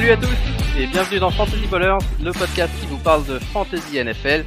[0.00, 4.02] Salut à tous et bienvenue dans Fantasy Ballers, le podcast qui vous parle de Fantasy
[4.02, 4.46] NFL.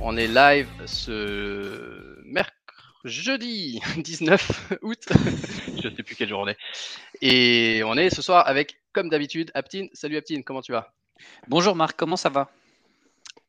[0.00, 4.98] On est live ce mercredi 19 août,
[5.82, 6.56] je sais plus quelle journée.
[7.20, 9.90] Et on est ce soir avec, comme d'habitude, Aptine.
[9.92, 10.94] Salut Aptine, comment tu vas?
[11.48, 12.50] Bonjour Marc, comment ça va?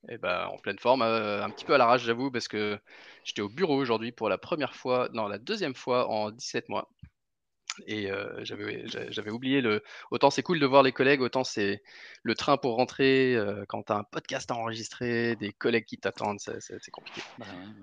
[0.09, 2.77] Eh ben, en pleine forme, euh, un petit peu à l'arrache, j'avoue, parce que
[3.23, 6.89] j'étais au bureau aujourd'hui pour la première fois, non, la deuxième fois en 17 mois.
[7.87, 9.81] Et euh, j'avais j'a- j'avais oublié le.
[10.11, 11.81] Autant c'est cool de voir les collègues, autant c'est
[12.23, 15.97] le train pour rentrer euh, quand tu as un podcast à enregistrer, des collègues qui
[15.97, 17.21] t'attendent, c'est c'est- c'est compliqué.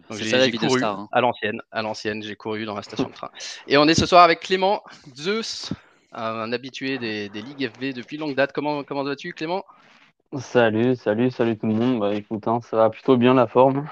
[0.09, 0.98] Donc, C'est j'ai ça la j'ai vie de couru star.
[0.98, 1.09] hein.
[1.12, 3.30] à l'ancienne, à l'ancienne, j'ai couru dans la station de train.
[3.66, 4.82] Et on est ce soir avec Clément
[5.16, 5.73] Zeus,
[6.12, 8.52] un habitué des, des ligues FV depuis longue date.
[8.52, 9.65] Comment, comment vas-tu, Clément?
[10.38, 12.01] Salut, salut, salut tout le monde.
[12.01, 13.88] Bah écoute, hein, ça va plutôt bien la forme.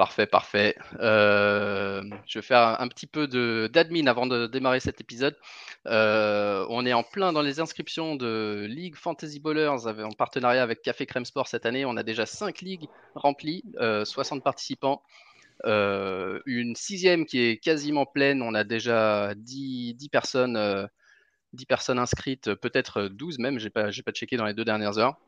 [0.00, 0.76] Parfait, parfait.
[0.98, 3.26] Euh, je vais faire un, petit peu
[3.68, 5.36] d'admin avant de démarrer cet épisode.
[5.88, 10.80] Euh, on est en plein dans les inscriptions de Ligue Fantasy avec- en partenariat avec
[10.80, 11.84] Café Crème Sport cette année.
[11.84, 15.02] On a déjà 5 ligues remplies, euh, 60 participants.
[15.66, 18.40] Euh, une sixième qui est quasiment pleine.
[18.40, 20.88] On a déjà 10, 10 personnes,
[21.52, 23.58] 10 personnes inscrites, peut-être 12 même.
[23.68, 25.18] Pas, j'ai pas checké dans les deux dernières heures.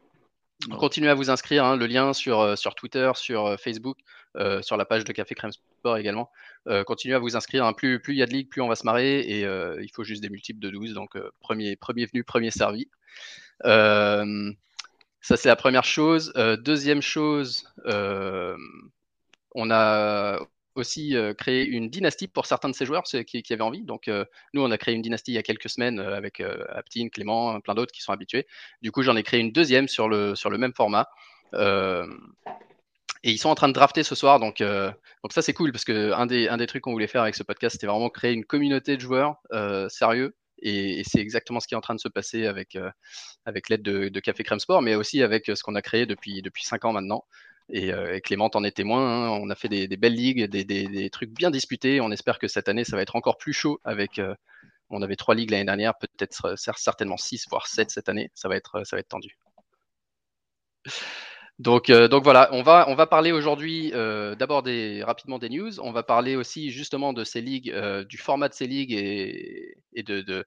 [0.70, 0.76] Oh.
[0.76, 1.64] Continuez à vous inscrire.
[1.64, 3.98] hein, le lien sur, euh, Twitter, sur euh, Facebook,
[4.36, 6.30] euh, sur la page de Café Crème Sport également.
[6.86, 7.64] Continuez à vous inscrire.
[7.64, 7.72] hein.
[7.72, 9.20] Plus il y a de ligues, plus on va se marrer.
[9.20, 10.94] Et il faut juste des multiples de 12.
[10.94, 12.88] Donc, premier, premier venu, premier servi.
[13.64, 14.24] Ça,
[15.36, 16.32] c'est la première chose.
[16.60, 20.38] Deuxième chose, on a
[20.74, 23.82] aussi euh, créé une dynastie pour certains de ces joueurs qui, avaient envie.
[23.82, 26.42] Donc, euh, nous, on a créé une dynastie il y a quelques semaines euh, avec
[26.68, 28.46] Aptine, Clément, plein d'autres qui sont habitués.
[28.80, 31.08] Du coup, j'en ai créé une deuxième sur le, sur le même format.
[33.24, 35.84] Et ils sont en train de drafter ce soir, donc, donc ça c'est cool parce
[35.84, 38.32] que un des, un des trucs qu'on voulait faire avec ce podcast, c'était vraiment créer
[38.32, 39.36] une communauté de joueurs
[39.88, 40.34] sérieux.
[40.60, 42.76] Et, c'est exactement ce qui est en train de se passer avec,
[43.44, 46.64] avec l'aide de, Café Crème Sport, mais aussi avec ce qu'on a créé depuis, depuis
[46.64, 47.24] 5 ans maintenant.
[47.68, 49.26] Et, euh, et Clément en est témoin.
[49.26, 49.38] hein.
[49.42, 52.00] On a fait des, belles ligues, des, trucs bien disputés.
[52.00, 53.80] On espère que cette année, ça va être encore plus chaud.
[53.84, 54.34] Avec, euh,
[54.90, 58.30] on avait trois ligues l'année dernière, peut-être euh, cer- certainement six, voire sept cette année.
[58.34, 59.38] Ça va être, ça va être tendu.
[61.58, 64.64] Donc, donc voilà, on va, on va parler aujourd'hui d'abord
[65.04, 65.78] rapidement des news.
[65.80, 67.72] On va parler aussi justement de ces ligues,
[68.08, 70.44] du format de ces ligues et, de, de,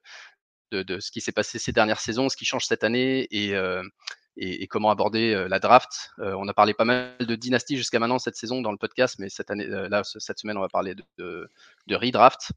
[0.72, 3.54] de, de ce qui s'est passé ces dernières saisons, ce qui change cette année et,
[4.36, 6.10] et, comment aborder euh, la draft.
[6.18, 9.16] Euh, on a parlé pas mal de dynasties jusqu'à maintenant cette saison dans le podcast,
[9.18, 11.48] mais cette année, euh, là, ce- cette semaine, on va parler de,
[11.86, 12.52] de, redraft.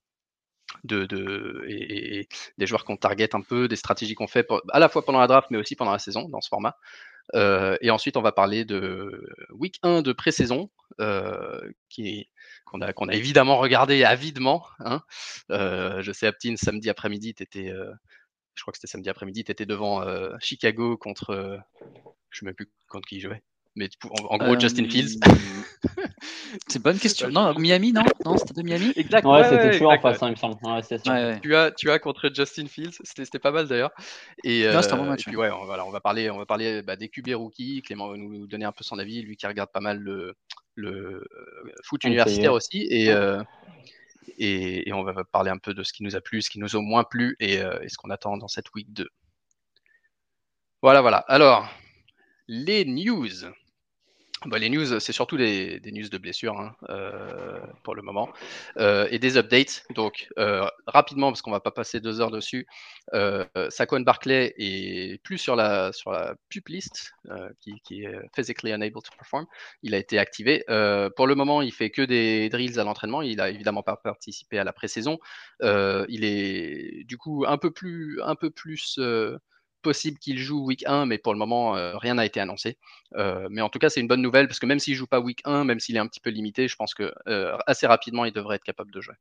[0.84, 2.28] De, de, et,
[2.60, 5.26] des joueurs qu'on target un peu, des stratégies qu'on fait à la fois pendant la
[5.26, 6.78] draft, mais aussi pendant la saison dans ce format.
[7.34, 10.70] Et ensuite, on va parler de week 1 de pré-saison,
[11.00, 14.64] qu'on a, qu'on a évidemment regardé avidement.
[14.80, 15.02] hein.
[15.50, 17.74] Je sais, Aptine, samedi après-midi, tu étais,
[18.60, 21.58] je crois que c'était samedi après-midi, tu étais devant euh, Chicago contre, euh,
[22.30, 23.42] je ne sais même plus contre qui il jouait,
[23.76, 25.18] mais en, en gros, Justin Euh, Fields.
[26.68, 27.30] C'est une bonne question.
[27.32, 28.04] Non, Miami, non?
[28.26, 28.92] Non, c'était de Miami?
[28.98, 30.58] Exact, Ouais, c'était toujours en face, hein, il me semble.
[30.62, 30.98] Ouais, ça.
[31.06, 31.40] Ouais, ouais.
[31.42, 33.92] Tu as, tu as contre Justin Fields, c'était pas mal d'ailleurs.
[34.44, 36.46] Et, Non, c'était un bon match, et puis on, voilà, on va parler, on va
[36.46, 37.82] parler bah, des QB rookies.
[37.82, 40.36] Clément va nous donner un peu son avis, lui qui regarde pas mal le,
[40.76, 42.88] le euh, foot universitaire aussi.
[42.90, 43.42] Et, euh,
[44.38, 46.76] et, on va parler un peu de ce qui nous a plu, ce qui nous
[46.76, 49.08] a moins plu et, euh, et ce qu'on attend dans cette week 2.
[50.82, 51.18] Voilà, voilà.
[51.28, 51.70] Alors,
[52.48, 53.46] les news.
[54.46, 58.30] Bah, les news, c'est surtout des, news de blessures hein, euh, pour le moment
[58.78, 59.84] euh, et des updates.
[59.96, 62.66] Donc, euh, rapidement, parce qu'on va pas passer deux heures dessus,
[63.14, 66.18] euh, Saquon Barclay est plus sur la, sur
[66.70, 67.12] list
[67.60, 69.46] qui, qui est physically unable to perform.
[69.84, 70.64] Il a été activé.
[71.18, 73.22] Pour le moment, il fait que des drills à l'entraînement.
[73.22, 75.20] Il a évidemment pas participé à la pré-saison.
[75.62, 79.00] Il est du coup un peu plus, un peu plus
[79.82, 82.78] possible qu'il joue week 1, mais pour le moment, euh, rien n'a été annoncé.
[83.16, 85.20] Euh, mais en tout cas, c'est une bonne nouvelle parce que même s'il joue pas
[85.20, 88.26] week 1, même s'il est un petit peu limité, je pense que euh, assez rapidement,
[88.26, 89.16] il devrait être capable de jouer.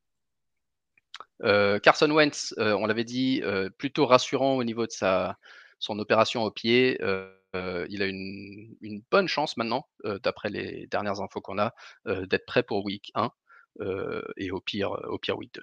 [1.83, 3.43] Carson Wentz, on l'avait dit,
[3.79, 5.37] plutôt rassurant au niveau de sa,
[5.79, 6.99] son opération au pied.
[7.01, 11.75] Il a une, bonne chance maintenant, d'après les dernières infos qu'on a,
[12.07, 13.31] d'être prêt pour week 1
[13.81, 15.63] euh, et au pire, au pire week 2.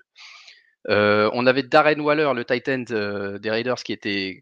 [0.90, 4.42] Euh, on avait Darren Waller, le tight end euh, des Raiders, qui était,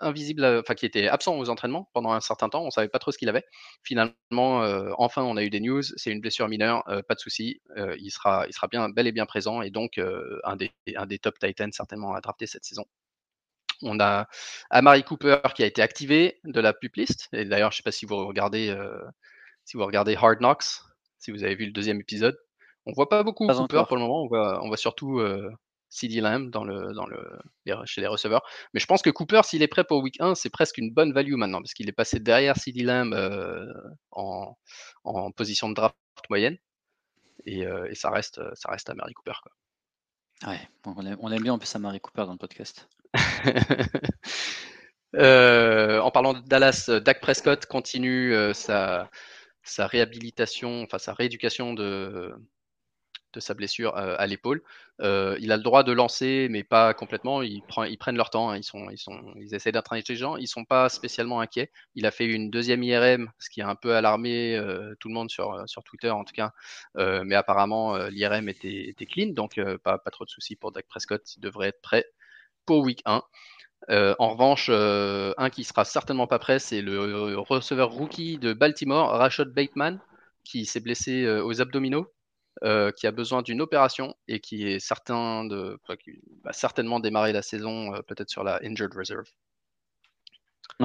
[0.00, 2.64] enfin qui était absent aux entraînements pendant un certain temps.
[2.64, 3.44] On savait pas trop ce qu'il avait.
[3.82, 5.82] Finalement, euh, enfin, on a eu des news.
[5.82, 7.60] C'est une blessure mineure, euh, pas de souci.
[7.98, 11.38] il sera, il sera bien, bel et bien présent et donc euh, un des, top
[11.38, 12.84] tight ends certainement à drafter cette saison.
[13.82, 14.26] On a
[14.70, 17.28] Amari Cooper qui a été activé de la pup list.
[17.32, 19.02] Et d'ailleurs, je sais pas si vous regardez, euh,
[19.64, 20.64] si vous regardez Hard Knocks,
[21.18, 22.38] si vous avez vu le deuxième épisode.
[22.86, 23.88] On voit pas beaucoup pas Cooper encore.
[23.88, 24.22] pour le moment.
[24.22, 25.50] On voit, on voit surtout, euh,
[25.88, 27.20] CD Lamb dans le, dans le,
[27.84, 28.42] chez les receveurs.
[28.74, 31.12] Mais je pense que Cooper, s'il est prêt pour Week 1, c'est presque une bonne
[31.12, 33.14] value maintenant, parce qu'il est passé derrière CD Lamb
[34.10, 34.56] en,
[35.04, 35.96] en, position de draft
[36.30, 36.56] moyenne.
[37.44, 39.38] Et, et, ça, reste, ça reste à Mary Cooper.
[39.42, 39.52] Quoi.
[40.44, 42.88] Ouais, on aime, on aime bien en plus à Mary Cooper dans le podcast.
[45.14, 49.08] Euh, en parlant de Dallas, Dak Prescott continue euh, sa,
[49.62, 52.34] sa, réhabilitation, enfin sa rééducation de,
[53.40, 54.62] sa blessure euh, à l'épaule.
[55.00, 57.42] il a le droit de lancer, mais pas complètement.
[57.42, 58.50] Ils, prennent leur temps.
[58.50, 58.56] Hein.
[58.56, 59.54] Ils, sont, ils, sont, ils.
[59.54, 61.70] Ils ne sont pas spécialement inquiets.
[61.94, 64.60] Il a fait une deuxième IRM, ce qui a un peu alarmé
[65.00, 66.52] tout le monde sur, Twitter en tout cas.
[66.96, 71.22] mais apparemment, l'IRM était, clean, donc pas, trop de soucis pour Dak Prescott.
[71.36, 72.06] Il devrait être prêt
[72.66, 73.22] pour Week 1.
[73.90, 78.52] Euh, en revanche, euh, un qui sera certainement pas prêt, c'est le receveur rookie de
[78.52, 80.00] Baltimore, Rashad Bateman,
[80.44, 82.12] qui s'est blessé euh, aux abdominaux,
[82.62, 85.78] qui a besoin d'une opération et qui est certain de,
[86.44, 89.26] va certainement démarrer la saison peut-être sur la injured reserve.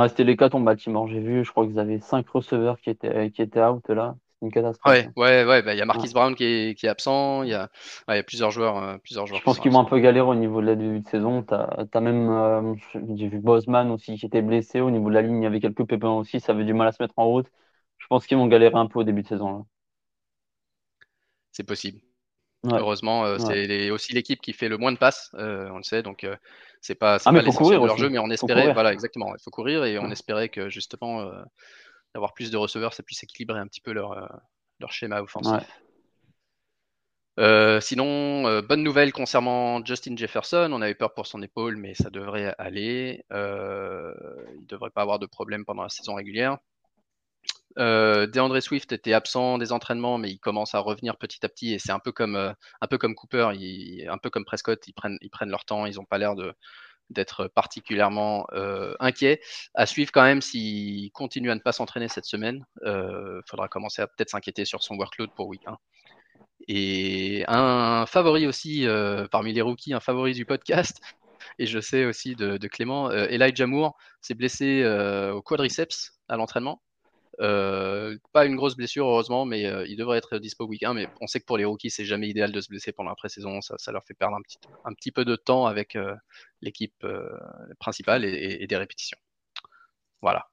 [0.07, 1.07] c'était les quatre en Baltimore.
[1.07, 4.51] J'ai vu, je crois qu'ils avaient cinq receveurs qui étaient, qui étaient out là une
[4.51, 4.93] catastrophe.
[4.93, 5.61] Ouais, ouais, ouais.
[5.61, 7.43] Bah, il y a Marquis Brown qui est, qui est, absent.
[7.43, 7.69] Il y a,
[8.09, 9.39] y a plusieurs joueurs, euh, plusieurs joueurs.
[9.39, 11.43] Je pense qu'ils vont un peu galérer au niveau de la début de saison.
[11.43, 12.73] Tu as, même, euh,
[13.15, 14.81] j'ai vu Bosman aussi qui était blessé.
[14.81, 16.39] Au niveau de la ligne, il y avait quelques pépins aussi.
[16.39, 17.47] Ça avait du mal à se mettre en route.
[17.97, 19.51] Je pense qu'ils vont galérer un peu au début de saison.
[19.51, 19.63] Là.
[21.51, 21.99] C'est possible.
[22.63, 26.27] Heureusement, euh, c'est aussi l'équipe qui fait le moins de passes, on le sait, donc
[26.79, 29.51] c'est pas, ah, pas l'essentiel de leur jeu, mais on espérait, voilà, exactement, il faut
[29.51, 31.31] courir et on espérait que justement
[32.13, 34.27] d'avoir plus de receveurs, ça puisse équilibrer un petit peu leur, euh,
[34.79, 35.67] leur schéma offensif.
[37.39, 40.69] Euh, sinon, euh, bonne nouvelle concernant Justin Jefferson.
[40.73, 43.23] On avait peur pour son épaule, mais ça devrait aller.
[43.31, 46.57] il ne devrait pas avoir de problème pendant la saison régulière.
[47.77, 51.73] DeAndre Swift était absent des entraînements, mais il commence à revenir petit à petit.
[51.73, 52.53] Et c'est un peu comme
[52.99, 53.49] comme Cooper,
[54.07, 54.81] un peu comme Prescott.
[54.87, 54.93] Ils
[55.29, 55.85] prennent leur temps.
[55.85, 56.35] Ils n'ont pas l'air
[57.11, 59.41] d'être particulièrement euh, inquiet.
[59.73, 62.65] À suivre quand même s'il continue à ne pas s'entraîner cette semaine.
[62.81, 65.77] Il euh, faudra commencer à peut-être s'inquiéter sur son workload pour week 1.
[66.67, 71.01] Et un favori aussi euh, parmi les rookies, un favori du podcast,
[71.57, 74.85] et je sais aussi de, Clément, Elijah Moore s'est blessé
[75.33, 76.81] au quadriceps à l'entraînement.
[77.41, 80.93] Euh, pas une grosse blessure, heureusement, mais euh, il devrait être dispo week 1.
[80.93, 83.15] Mais on sait que pour les rookies, c'est jamais idéal de se blesser pendant la
[83.15, 83.61] pré-saison.
[83.61, 86.15] Ça, leur fait perdre un petit, un petit peu de temps avec euh,
[86.61, 87.05] l'équipe
[87.79, 89.17] principale et, des répétitions.
[90.21, 90.49] Voilà.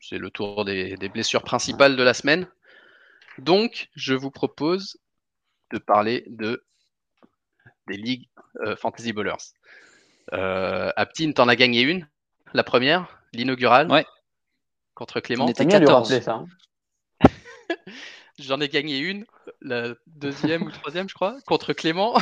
[0.00, 2.46] C'est le tour des, blessures principales de la semaine.
[3.38, 4.98] Donc, je vous propose
[5.72, 6.64] de parler de
[7.88, 8.28] des ligues
[8.78, 9.54] Fantasy Bowlers.
[10.32, 12.08] Aptine, t'en as gagné une,
[12.52, 13.90] la première, l'inaugurale.
[13.90, 14.06] Ouais
[14.96, 15.46] contre Clément.
[15.46, 16.12] On 14.
[16.28, 16.46] Hein.
[18.38, 19.24] J'en ai gagné une,
[19.62, 22.14] la deuxième ou troisième, je crois, contre Clément.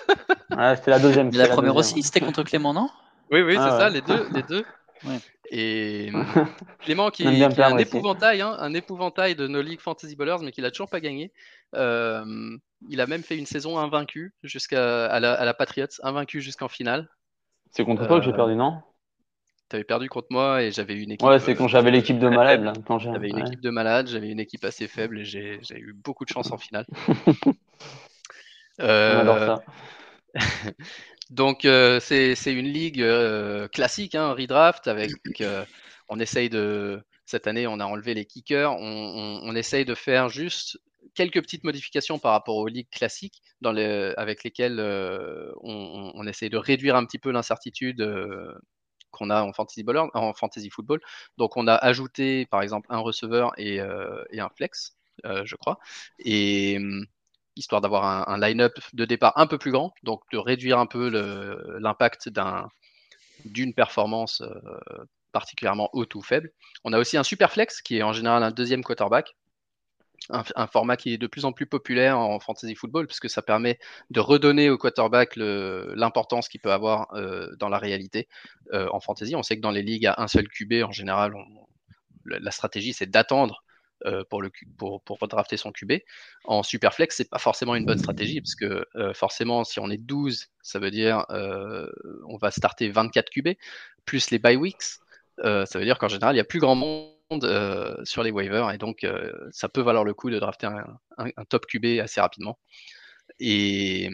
[0.56, 1.30] ah, c'était la deuxième.
[1.32, 2.88] La, première aussi, c'était contre Clément, non?
[3.30, 4.26] Oui, oui, c'est ah ça, les deux.
[4.32, 4.64] Les deux.
[5.50, 6.10] Et
[6.80, 10.62] Clément qui, est un épouvantail, hein, un épouvantail de nos League Fantasy Bowlers, mais qui
[10.62, 11.32] n'a toujours pas gagné.
[11.74, 12.24] Euh,
[12.88, 17.08] il a même fait une saison invaincue jusqu'à à la, à Patriots, invaincu jusqu'en finale.
[17.72, 18.80] C'est contre toi que j'ai euh, perdu, non?
[19.76, 21.26] Avais perdu contre moi et j'avais une équipe.
[21.26, 22.72] Ouais, c'est quand j'avais l'équipe de malades.
[22.98, 26.30] J'avais une équipe de malades, j'avais une équipe assez faible et j'ai eu beaucoup de
[26.30, 26.86] chance en finale.
[28.80, 29.46] euh...
[29.46, 29.62] ça.
[31.30, 35.12] Donc, euh, c'est une ligue euh, classique, hein, redraft, avec.
[35.40, 35.64] Euh,
[36.08, 37.02] on essaye de.
[37.26, 38.72] Cette année, on a enlevé les kickers.
[38.72, 40.78] On, on, essaye de faire juste
[41.14, 46.48] quelques petites modifications par rapport aux ligues classiques dans les, avec lesquelles on, on, essaye
[46.48, 48.00] de réduire un petit peu l'incertitude
[49.10, 49.84] qu'on a en fantasy,
[50.14, 51.00] en fantasy football.
[51.36, 55.78] Donc on a ajouté par exemple un receveur et, euh, un flex, euh, je crois,
[56.18, 57.06] et hum,
[57.56, 61.08] histoire d'avoir un, line-up de départ un peu plus grand, donc de réduire un peu
[61.80, 62.30] l'impact
[63.44, 66.52] d'une performance euh, particulièrement haute ou faible.
[66.84, 69.36] On a aussi un super flex qui est en général un deuxième quarterback
[70.30, 73.78] un, format qui est de plus en plus populaire en fantasy football, puisque ça permet
[74.10, 78.28] de redonner au quarterback l'importance qu'il peut avoir euh, dans la réalité
[78.72, 79.34] euh, en fantasy.
[79.36, 81.34] On sait que dans les ligues à un seul QB, en général,
[82.24, 83.64] la stratégie c'est d'attendre
[84.04, 85.94] euh, pour, le, pour, pour drafter son QB.
[86.44, 90.48] En Superflex, c'est pas forcément une bonne stratégie, parce que forcément, si on est 12,
[90.62, 91.24] ça veut dire
[92.28, 93.48] on va starter 24 QB,
[94.04, 95.00] plus les bye weeks.
[95.42, 98.70] ça veut dire qu'en général, il y a plus grand monde euh, sur les waivers
[98.70, 100.70] et donc euh, ça peut valoir le coup de drafter
[101.18, 102.58] un, top QB assez rapidement.
[103.38, 104.08] Et,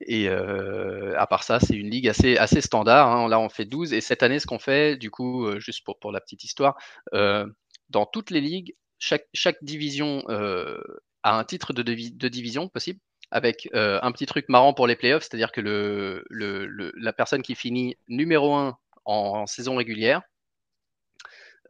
[0.00, 3.08] et euh, à part ça, c'est une ligue assez, assez standard.
[3.10, 3.28] Hein.
[3.28, 3.92] Là, on fait 12.
[3.94, 6.76] Et cette année, ce qu'on fait, du coup, juste pour, pour la petite histoire,
[7.12, 13.00] dans toutes les ligues, chaque, chaque division a un titre de, de division possible.
[13.32, 17.96] avec un petit truc marrant pour les playoffs, c'est-à-dire que le, la personne qui finit
[18.06, 20.22] numéro 1 en, saison régulière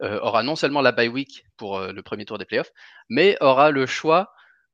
[0.03, 2.71] aura non seulement la bye week pour le premier tour des playoffs,
[3.09, 4.33] mais aura le choix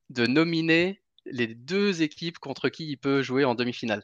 [0.09, 4.03] de nominer les deux équipes contre qui il peut jouer en demi-finale.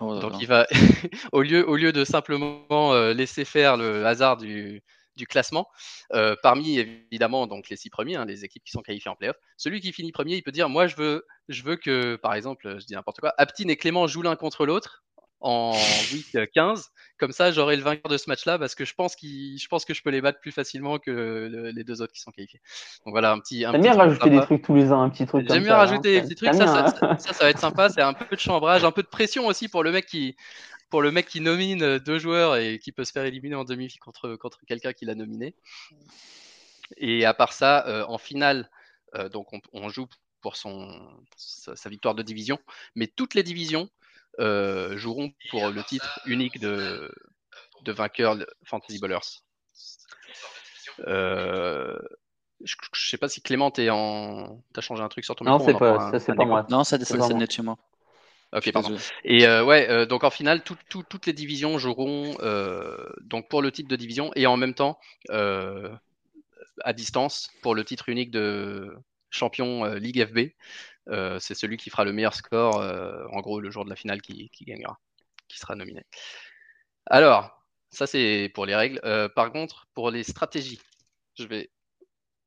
[0.00, 0.66] Oh Donc il va,
[1.32, 4.82] au, lieu, au lieu de simplement laisser faire le hasard du,
[5.16, 5.68] du classement.
[6.12, 9.36] Euh, parmi évidemment donc les six premiers, hein, les équipes qui sont qualifiées en playoff,
[9.56, 12.78] celui qui finit premier, il peut dire moi je veux, je veux que par exemple,
[12.78, 15.04] je dis n'importe quoi, Aptine et Clément jouent l'un contre l'autre
[15.42, 15.76] en
[16.12, 16.90] week 15.
[17.18, 19.94] Comme ça, j'aurai le vainqueur de ce match-là parce que je pense, je pense que
[19.94, 22.60] je peux les battre plus facilement que les deux autres qui sont qualifiés.
[23.04, 23.60] Donc voilà, un petit.
[23.60, 25.46] J'aime bien rajouter des trucs tous les ans, un petit truc.
[25.48, 26.54] J'aime bien rajouter des petits trucs.
[26.54, 27.90] Ça ça, ça, ça, va être sympa.
[27.90, 30.36] C'est un peu de chambrage, un peu de pression aussi pour le mec qui,
[30.92, 33.96] pour le mec qui nomine deux joueurs et qui peut se faire éliminer en demi
[33.98, 35.54] contre, contre quelqu'un qui l'a nominé.
[36.98, 38.70] Et à part ça, euh, en finale,
[39.14, 40.06] euh, donc on, joue
[40.42, 40.90] pour son,
[41.34, 42.58] sa, victoire de division,
[42.94, 43.88] mais toutes les divisions
[44.38, 47.12] joueront pour le titre unique de,
[47.82, 49.18] de vainqueur Fantasy Ballers.
[50.98, 51.04] je,
[52.60, 54.62] ne sais pas si Clément, t'es en...
[54.76, 55.58] as changé un truc sur ton micro.
[55.58, 56.66] Non, c'est pas, ça, pas moi.
[56.70, 57.78] Non, ça, ça, ça, chez moi.
[58.54, 58.96] Ok, pardon.
[59.24, 63.72] Et euh, ouais, euh, donc en finale, toutes les divisions joueront euh, donc pour le
[63.72, 64.98] titre de division et en même temps
[65.30, 68.94] à distance pour le titre unique de
[69.30, 70.38] champion Ligue FB.
[71.06, 72.76] C'est celui qui fera le meilleur score,
[73.32, 74.98] en gros, le jour de la finale qui, gagnera,
[75.48, 76.04] qui sera nominé.
[77.06, 79.00] Alors, ça c'est pour les règles.
[79.34, 80.80] par contre, pour les stratégies,
[81.38, 81.70] je vais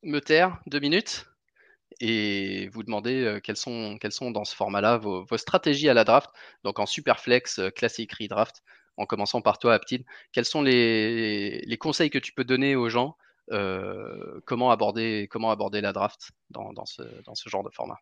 [0.03, 1.25] me taire deux minutes
[1.99, 3.97] et vous demandez quelles, sont,
[4.31, 6.29] dans ce format-là vos, stratégies à la draft.
[6.63, 8.63] Donc en Superflex, classique redraft,
[8.97, 13.17] en commençant par toi, Aptid, quels sont les, conseils que tu peux donner aux gens
[14.45, 15.27] comment, aborder,
[15.81, 17.99] la draft dans ce genre de format?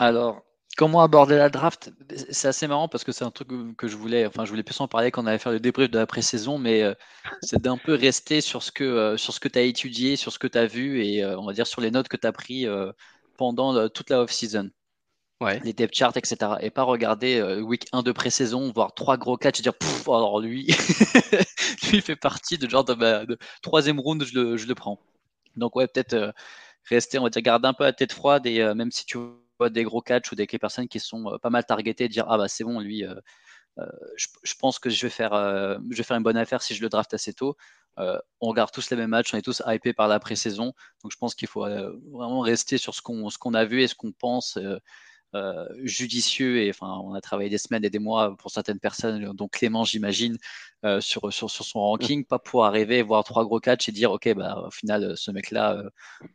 [0.00, 0.42] Alors,
[0.76, 1.92] Comment aborder la draft?
[2.30, 4.80] C'est assez marrant parce que c'est un truc que je voulais, enfin, je voulais plus
[4.80, 6.94] en parler quand on allait faire le débrief de la pré-saison, mais euh,
[7.42, 10.32] c'est d'un peu rester sur ce que, euh, sur ce que tu as étudié, sur
[10.32, 12.26] ce que tu as vu et euh, on va dire sur les notes que tu
[12.26, 12.66] as pris
[13.36, 14.70] pendant toute la off-season.
[15.40, 15.60] Ouais.
[15.64, 16.52] Les depth charts, etc.
[16.60, 19.74] Et pas regarder week 1 de pré-saison, voir trois gros catchs et dire,
[20.06, 20.66] alors lui,
[21.90, 22.94] lui fait partie de genre de,
[23.26, 24.98] de troisième round, je le, je le prends.
[25.56, 26.32] Donc, ouais, peut-être
[26.88, 29.18] rester, on va dire, garder un peu la tête froide et même si tu
[29.68, 32.48] des gros catchs ou des personnes qui sont euh, pas mal targetées, dire ah bah
[32.48, 33.14] c'est bon, lui, euh,
[33.78, 33.86] euh,
[34.16, 35.32] je, pense que je vais, faire,
[35.90, 37.56] je vais faire une bonne affaire si je le draft assez tôt.
[37.96, 40.72] on regarde tous les mêmes matchs, on est tous hypés par la pré-saison.
[41.02, 41.66] Donc je pense qu'il faut
[42.12, 44.58] vraiment rester sur ce qu'on qu'on a vu et ce qu'on pense
[45.84, 46.58] judicieux.
[46.62, 49.84] Et enfin, on a travaillé des semaines et des mois pour certaines personnes, dont Clément,
[49.84, 50.36] j'imagine,
[51.00, 54.34] sur, sur, sur, son ranking, pas pour arriver voir trois gros catchs et dire ok,
[54.34, 55.82] bah, au final, ce mec-là,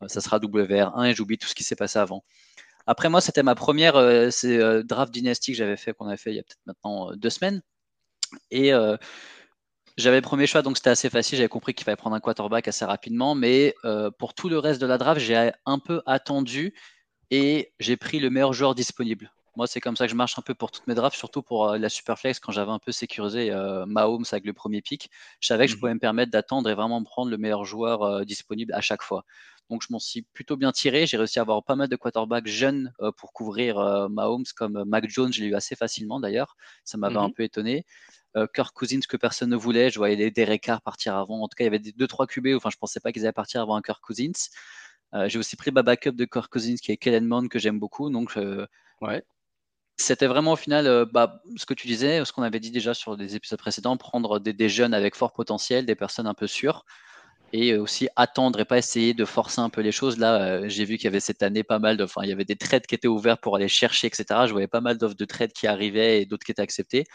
[0.08, 2.24] ça sera WR1 et j'oublie tout ce qui s'est passé avant.
[2.88, 6.32] Après, moi, c'était ma première euh, euh, draft dynastique que j'avais fait, qu'on avait fait
[6.32, 7.62] il y a peut-être maintenant euh, deux semaines.
[8.52, 8.72] Et
[9.98, 11.38] j'avais le premier choix, donc c'était assez facile.
[11.38, 13.34] J'avais compris qu'il fallait prendre un quarterback assez rapidement.
[13.34, 13.76] Mais
[14.18, 16.74] pour tout le reste de la draft, j'ai un peu attendu
[17.32, 19.32] et j'ai pris le meilleur joueur disponible.
[19.56, 21.78] Moi, c'est comme ça que je marche un peu pour toutes mes drafts, surtout pour
[21.78, 23.52] la Superflex, quand j'avais un peu sécurisé
[23.88, 25.10] Mahomes avec le premier pick.
[25.40, 28.26] Je savais que je mmh pouvais me permettre d'attendre et vraiment prendre le meilleur joueur
[28.26, 29.24] disponible à chaque fois.
[29.70, 31.08] Donc je m'en suis plutôt bien tiré.
[31.08, 34.78] J'ai réussi à avoir pas mal de quarterbacks jeunes euh, pour couvrir euh, Mahomes, comme
[34.78, 36.56] euh, Mac Jones, je l'ai eu assez facilement d'ailleurs.
[36.84, 37.86] Ça m'avait un mmh peu étonné.
[38.54, 39.90] Kirk Cousins que personne ne voulait.
[39.90, 41.42] Je voyais des Derek Carr partir avant.
[41.42, 42.48] En tout cas, il y avait des 2-3 QB.
[42.58, 44.50] Enfin, je pensais pas qu'ils allaient partir avant un Kirk Cousins.
[45.28, 48.10] j'ai aussi pris ma backup de Kirk Cousins qui est Kellen Mond que j'aime beaucoup.
[48.10, 48.38] Donc,
[49.02, 49.24] ouais.
[49.96, 53.16] C'était vraiment au final bah, ce que tu disais, ce qu'on avait dit déjà sur
[53.16, 56.84] des épisodes précédents, prendre des, des, jeunes avec fort potentiel, des personnes un peu sûres
[57.56, 60.18] et aussi attendre et pas essayer de forcer un peu les choses.
[60.18, 62.34] Là, euh, j'ai vu qu'il y avait cette année pas mal de, enfin, il y
[62.34, 64.26] avait des trades qui étaient ouverts pour aller chercher, etc.
[64.46, 67.06] Je voyais pas mal d'offres de trades qui arrivaient et d'autres qui étaient acceptées.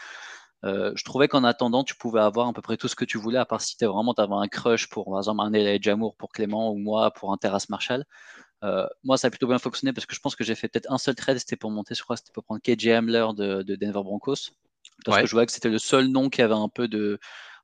[0.63, 3.19] Euh, je trouvais qu'en attendant, tu pouvais avoir à peu près tout ce que tu
[3.19, 6.15] voulais, à part si tu vraiment avais un crush pour, par exemple, un Elijah Jamour
[6.15, 8.03] pour Clément ou moi pour un Terrace Marshall.
[8.63, 10.91] Euh, moi, ça a plutôt bien fonctionné parce que je pense que j'ai fait peut-être
[10.91, 14.03] un seul trade, c'était pour monter, je crois, c'était pour prendre KJ Hamler de, Denver
[14.03, 14.51] Broncos.
[15.05, 17.19] Parce que je voyais que c'était le seul nom qui avait un peu de,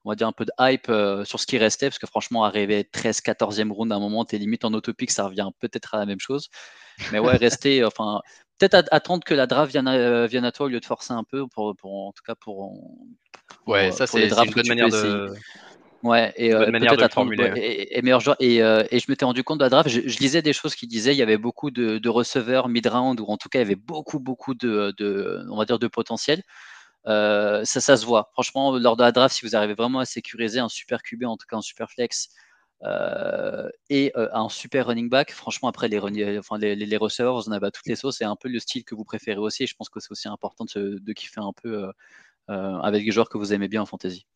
[0.07, 2.45] on va dire un peu de hype euh, sur ce qui restait, parce que franchement,
[2.45, 5.97] arriver 13, 14e round à un moment, t'es limite en autopic, ça revient peut-être à
[5.99, 6.47] la même chose.
[7.11, 8.21] Mais ouais, rester, enfin,
[8.57, 11.11] peut-être attendre que la draft vienne à, euh, vienne à, toi au lieu de forcer
[11.11, 12.73] un peu, pour, en tout cas pour.
[13.65, 15.33] ouais, ça c'est une bonne manière de.
[16.03, 18.37] Ouais, et euh, peut-être attendre et, et, meilleur joueur.
[18.39, 21.13] Et, et, je m'étais rendu compte de la draft, je, lisais des choses qui disaient
[21.13, 23.75] il y avait beaucoup de, de receveurs mid-round, ou en tout cas il y avait
[23.75, 26.43] beaucoup, beaucoup de, de, on va dire, de potentiel.
[27.07, 28.29] Euh, ça, ça se voit.
[28.33, 31.37] Franchement, lors de la draft, si vous arrivez vraiment à sécuriser un super QB, en
[31.37, 32.29] tout cas un super flex,
[33.89, 35.31] et un super running back.
[35.31, 35.99] Franchement, après les,
[36.37, 38.17] enfin, les, receveurs, vous en avez toutes les sauces.
[38.17, 39.67] C'est un peu le style que vous préférez aussi.
[39.67, 41.91] Je pense que c'est aussi important de, kiffer un peu
[42.47, 44.27] avec les joueurs que vous aimez bien en fantasy.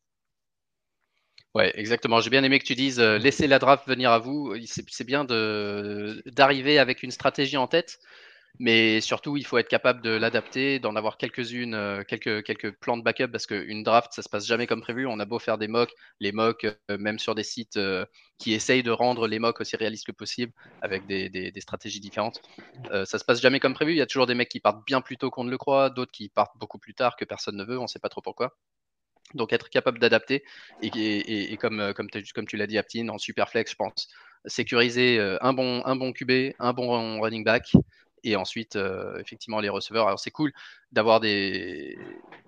[1.54, 2.22] Ouais, exactement.
[2.22, 4.56] J'ai bien aimé que tu dises euh, laissez la draft venir à vous.
[4.66, 8.00] C'est bien d'arriver avec une stratégie en tête,
[8.60, 12.98] mais surtout il faut être capable de l'adapter, d'en avoir quelques-unes, euh, quelques, quelques plans
[12.98, 15.06] de backup parce qu'une draft ça se passe jamais comme prévu.
[15.08, 17.80] On a beau faire des mocks, les mocks, euh, même sur des sites
[18.38, 22.42] qui essayent de rendre les mocks aussi réalistes que possible avec des, des, stratégies différentes.
[22.92, 23.94] ça se passe jamais comme prévu.
[23.94, 25.90] Il y a toujours des mecs qui partent bien plus tôt qu'on ne le croit,
[25.90, 27.80] d'autres qui partent beaucoup plus tard que personne ne veut.
[27.80, 28.56] On sait pas trop pourquoi.
[29.34, 30.44] Donc être capable d'adapter
[30.82, 34.10] et, comme, euh, comme, comme tu l'as dit, Aptine, en super flex, je pense,
[34.46, 37.74] sécuriser euh, un bon, un bon QB, un bon running back
[38.24, 40.08] et ensuite euh, effectivement les receveurs.
[40.08, 40.52] Alors c'est cool
[40.92, 41.98] d'avoir des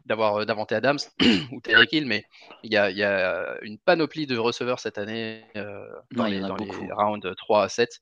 [0.05, 0.99] d'avoir Davante Adams
[1.51, 2.25] ou Terry Hill, mais
[2.63, 5.45] il y a, y a, une panoplie de receveurs cette année
[6.11, 8.01] dans, les, dans les, rounds 3 à 7.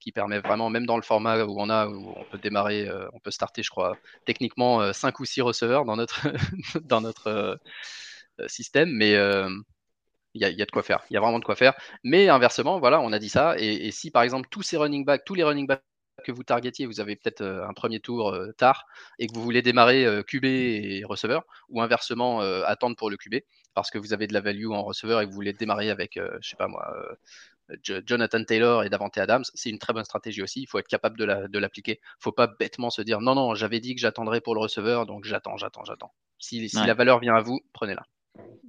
[0.00, 3.20] qui permet vraiment, même dans le format où on a, où on peut démarrer, on
[3.20, 6.26] peut starter, je crois, techniquement 5 ou 6 receveurs dans notre,
[6.82, 7.60] dans notre
[8.40, 9.50] euh, système, mais euh,
[10.34, 11.02] il y, a, de quoi faire.
[11.10, 11.74] Il y a vraiment de quoi faire.
[12.04, 13.56] Mais inversement, voilà, on a dit ça.
[13.58, 15.82] Et, si par exemple tous ces running backs, tous les running backs
[16.20, 18.86] que vous targetiez, vous avez peut-être euh, un premier tour tard
[19.18, 23.36] et que vous voulez démarrer QB et receveur, ou inversement attendre pour le QB
[23.74, 26.14] parce que vous avez de la value en receveur et que vous voulez démarrer avec,
[26.16, 26.92] je sais pas moi,
[27.82, 30.62] Jonathan Taylor et Davante Adams, c'est une très bonne stratégie aussi.
[30.62, 31.92] Il faut être capable de l'appliquer.
[31.92, 34.60] Il ne faut pas bêtement se dire non, non, j'avais dit que j'attendrais pour le
[34.60, 36.12] receveur, donc j'attends, j'attends, j'attends.
[36.38, 38.04] Si, si la valeur vient à vous, prenez-la.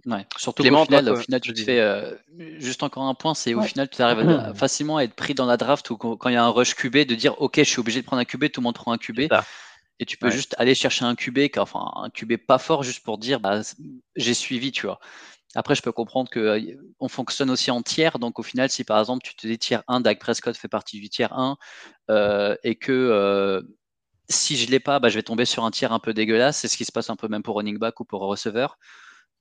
[0.06, 2.16] Ouais, surtout au final, au final, tu te fais euh,
[2.58, 5.58] juste encore un point, c'est au final, tu arrives facilement à être pris dans la
[5.58, 8.02] draft ou quand il y a un rush QB de dire ok, je suis obligé
[8.02, 9.32] de prendre un QB, tout le monde prend un QB.
[10.00, 13.20] Et tu peux juste aller chercher un QB, enfin un QB pas fort, juste pour
[13.20, 13.62] dire bah,
[14.16, 15.00] j'ai suivi, tu vois.
[15.54, 18.18] Après, je peux comprendre qu'on euh, fonctionne aussi en tiers.
[18.18, 21.00] Donc, au final, si par exemple, tu te dis tiers 1, Dak Prescott fait partie
[21.00, 21.58] du tiers 1
[22.10, 23.62] euh, et que
[24.30, 26.58] si je ne l'ai pas, bah, je vais tomber sur un tiers un peu dégueulasse.
[26.58, 28.80] C'est ce qui se passe un peu même pour running back ou pour receveur.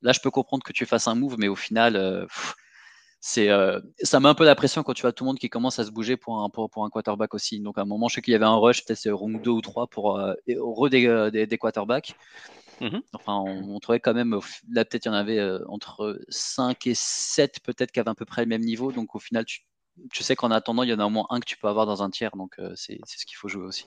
[0.01, 2.25] Là, je peux comprendre que tu fasses un move, mais au final, euh,
[3.19, 5.49] c'est, euh, ça met un peu la pression quand tu vois tout le monde qui
[5.49, 7.59] commence à se bouger pour un, pour, un quarterback aussi.
[7.59, 9.61] Donc, à un moment, je sais qu'il y avait un rush, peut-être round 2 ou
[9.61, 12.15] 3 pour euh, re des, des, quarterbacks.
[12.79, 14.39] Mmh enfin, on, trouvait quand même,
[14.71, 18.25] là, peut-être il y en avait entre 5 et 7, peut-être, qui avaient à peu
[18.25, 18.91] près le même niveau.
[18.91, 19.61] Donc, au final, tu,
[20.11, 21.85] tu sais qu'en attendant, il y en a au moins un que tu peux avoir
[21.85, 22.35] dans un tiers.
[22.35, 23.85] Donc, c'est ce qu'il faut jouer aussi.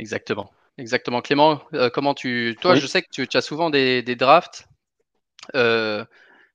[0.00, 0.50] Exactement.
[0.80, 1.20] Exactement.
[1.20, 2.56] Clément, euh, comment tu.
[2.60, 4.66] Toi, je sais que tu, as souvent des, drafts
[5.54, 6.04] euh,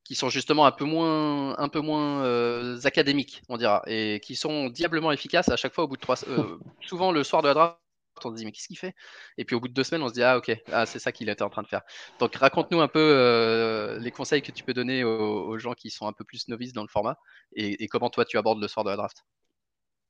[0.03, 4.35] qui sont justement un peu moins, un peu moins euh, académiques, on dira, et qui
[4.35, 6.15] sont diablement efficaces à chaque fois au bout de trois.
[6.81, 7.77] souvent, le soir de la draft,
[8.23, 8.95] on se dit, mais qu'est-ce qu'il fait?
[9.37, 11.11] Et puis au bout de deux semaines, on se dit, ah, ok, ah, c'est ça
[11.11, 11.81] qu'il était en train de faire.
[12.19, 16.13] Donc, raconte-nous un peu les conseils que tu peux donner aux, gens qui sont un
[16.13, 17.17] peu plus novices dans le format
[17.55, 19.23] et, comment toi, tu abordes le soir de la draft.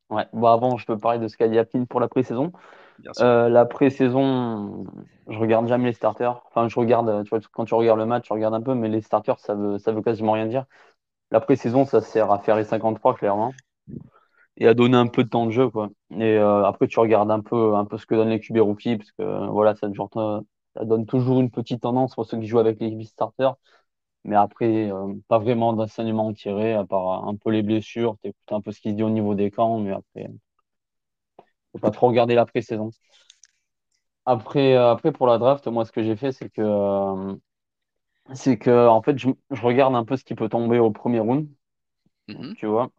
[0.10, 2.54] Ouais, bon, avant, je peux parler de ce qu'a dit Apine pour la pré-saison.
[3.20, 4.86] Euh, la pré-saison,
[5.28, 6.42] je regarde jamais les starters.
[6.48, 8.90] Enfin, je regarde, tu vois, quand tu regardes le match, tu regardes un peu, mais
[8.90, 10.66] les starters, ça veut, ça veut quasiment rien dire.
[11.32, 13.54] La pré-saison, ça sert à faire les 53, clairement,
[14.58, 15.90] et à donner un peu de temps de jeu, quoi.
[16.12, 18.98] Et euh, après, tu regardes un peu, un peu ce que donnent les QB rookies,
[18.98, 19.88] parce que voilà, ça,
[20.84, 23.56] donne toujours une petite tendance pour ceux qui jouent avec les starters.
[24.26, 28.18] Mais après, euh, pas vraiment d'enseignement tiré, à part un peu les blessures.
[28.24, 30.30] Tu écoutes un peu ce qui se dit au niveau des camps, mais après,
[31.76, 32.90] faut pas trop regarder la pré-saison.
[34.26, 37.36] Après, euh, après, pour la draft, moi, ce que j'ai fait, c'est que, euh,
[38.34, 39.30] c'est que, en fait, je,
[39.62, 41.48] regarde un peu ce qui peut tomber au premier round,
[42.28, 42.56] mm-hmm.
[42.56, 42.90] tu vois.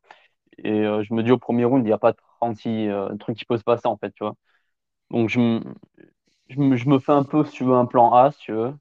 [0.58, 2.88] Et euh, je me dis, au premier round, il n'y a pas 36
[3.20, 4.36] trucs qui peuvent se passer, en fait, tu vois.
[5.10, 5.60] Donc, je,
[6.48, 8.52] je, me, je me fais un peu, si tu veux, un plan A, si tu
[8.52, 8.74] veux.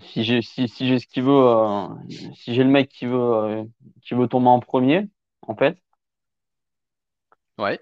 [0.00, 1.86] Si j'ai si, si j'ai ce qu'il veut,
[2.34, 3.64] si j'ai le mec qui veut,
[4.02, 5.08] qui veut tomber en premier,
[5.42, 5.78] en fait.
[7.58, 7.78] Ouais.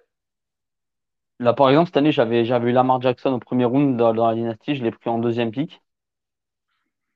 [1.41, 4.75] Là, par exemple, cette année, j'avais, eu Lamar Jackson au premier round dans, la dynastie,
[4.77, 5.81] je l'ai pris en deuxième pick.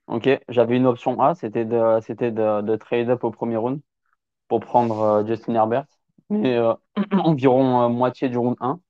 [0.06, 3.80] Ok, j'avais une option A, c'était de, de, trade up au premier round
[4.48, 5.84] pour prendre euh, Justin Herbert,
[6.30, 6.72] mais euh,
[7.12, 8.80] environ euh, moitié du round 1.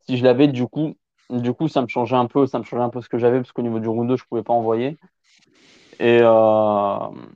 [0.00, 0.94] Si je l'avais, du coup,
[1.28, 3.38] du coup, ça me changeait un peu, ça me changeait un peu ce que j'avais,
[3.38, 4.96] parce qu'au niveau du round 2, je pouvais pas envoyer.
[6.00, 6.20] Et,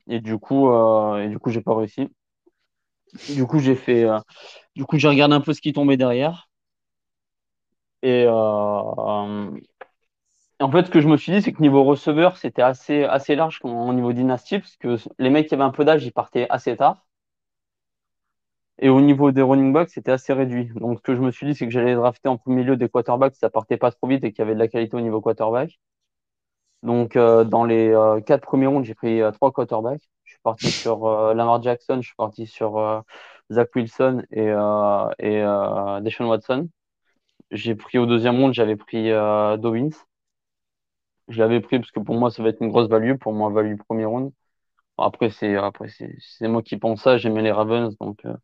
[0.09, 0.72] et du coup,
[1.18, 2.09] et du coup, j'ai pas réussi.
[3.35, 4.07] Du coup, j'ai fait,
[4.74, 6.48] du coup, j'ai regardé un peu ce qui tombait derrière.
[8.03, 8.33] Et euh,
[10.61, 13.35] en fait, ce que je me suis dit, c'est que niveau receveur, c'était assez, assez
[13.37, 16.47] large au niveau dynastie, parce que les mecs qui avaient un peu d'âge, ils partaient
[16.51, 17.07] assez tard.
[18.81, 20.67] Et au niveau des running backs, c'était assez réduit.
[20.75, 22.89] Donc, ce que je me suis dit, c'est que j'allais drafter en premier lieu des
[22.89, 25.21] quarterbacks, ça partait pas trop vite et qu'il y avait de la qualité au niveau
[25.21, 25.79] quarterback.
[26.83, 30.03] Donc, euh, dans les euh, quatre premiers rounds, j'ai pris trois quarterbacks.
[30.25, 33.03] Je suis parti sur Lamar Jackson, je suis parti sur
[33.51, 34.49] Zach Wilson et,
[35.19, 35.43] et
[36.03, 36.69] Deshaun Watson.
[37.51, 39.91] J'ai pris au deuxième round, j'avais pris Dowins.
[41.29, 43.17] Je l'avais pris parce que pour moi, ça va être une grosse value.
[43.17, 44.33] Pour moi, value premier round.
[44.99, 47.17] Après, c'est après c'est moi qui pense ça.
[47.17, 48.35] J'aimais les Ravens, donc euh,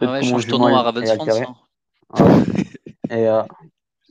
[0.00, 1.40] ah ouais, change ton nom à Ravens France.
[2.14, 2.44] Hein.
[3.10, 3.42] Et, euh,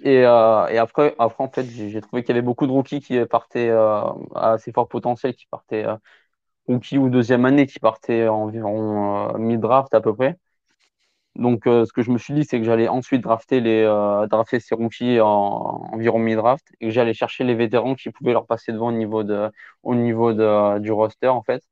[0.04, 3.02] et, euh, et, après, après, en fait, j'ai trouvé qu'il y avait beaucoup de rookies
[3.02, 4.02] qui partaient euh,
[4.36, 5.96] à assez fort potentiel, qui partaient euh,
[6.68, 10.38] rookies ou deuxième année, qui partaient environ mid-draft à peu près.
[11.36, 14.28] Donc, euh, ce que je me suis dit, c'est que j'allais ensuite drafter, les, euh,
[14.60, 15.28] ces rookies en,
[15.94, 20.34] environ mi-draft et que j'allais chercher les vétérans qui pouvaient leur passer devant au niveau,
[20.80, 21.64] du roster, en fait,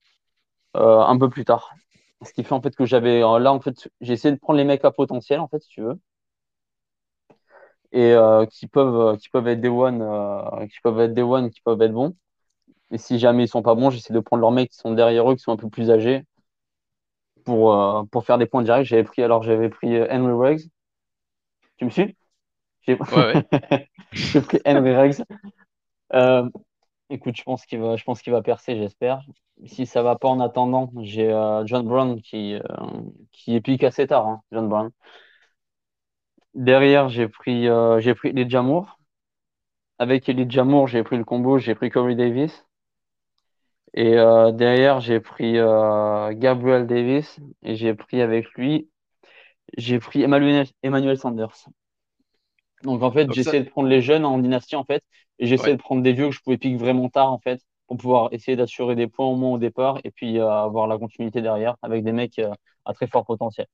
[0.78, 1.74] euh, un peu plus tard.
[2.24, 4.66] Ce qui fait en fait que j'avais là, en fait, j'ai essayé de prendre les
[4.66, 6.00] mecs à potentiel, en fait, si tu veux,
[7.92, 8.14] et
[8.52, 10.00] qui, peuvent, qui peuvent être des one,
[10.70, 12.16] qui peuvent être des one, qui peuvent être bons.
[12.92, 15.30] Et si jamais ils sont pas bons, j'essaie de prendre leurs mecs qui sont derrière
[15.32, 16.26] eux, qui sont un peu plus âgés,
[17.46, 18.86] pour, euh, pour faire des points directs.
[18.86, 20.70] J'avais pris, alors j'avais pris euh, Henry Ruggs.
[21.78, 22.16] Tu me suis?
[22.82, 23.44] J'ai ouais,
[24.42, 25.24] pris Henry Ruggs.
[26.14, 26.50] Euh,
[27.10, 29.22] écoute, je pense qu'il va, je pense qu'il va percer, j'espère.
[29.66, 31.30] Si ça va pas en attendant, j'ai
[31.66, 32.58] John Brown qui,
[33.32, 34.92] qui est piqué assez tard, hein, John Brown.
[36.54, 37.68] Derrière, j'ai pris,
[38.00, 39.00] j'ai pris Jamour.
[40.00, 42.66] Avec Elijah Jamour, j'ai pris le combo, j'ai pris Corey Davis.
[43.94, 48.90] Et euh, derrière, j'ai pris euh, Gabriel Davis et j'ai pris avec lui,
[49.78, 51.70] j'ai pris Emmanuel, Emmanuel Sanders.
[52.84, 55.04] Donc en fait, j'essaie de prendre les jeunes en dynastie en fait,
[55.40, 57.98] et j'essaie de prendre des vieux que je pouvais piquer vraiment tard en fait, pour
[57.98, 61.42] pouvoir essayer d'assurer des points au moins au départ et puis euh, avoir la continuité
[61.42, 62.40] derrière avec des mecs
[62.86, 63.68] à très fort potentiel.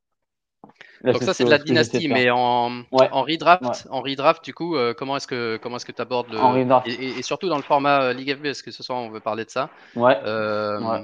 [1.04, 4.94] Donc ça c'est de la dynastie, mais en, en redraft, en redraft du coup, euh,
[4.94, 8.02] comment est-ce que comment est-ce que tu abordes le et, et, surtout dans le format
[8.02, 9.70] euh, Ligue FB, parce que ce soir on veut parler de ça.
[9.96, 10.18] Ouais.
[10.26, 11.00] Euh,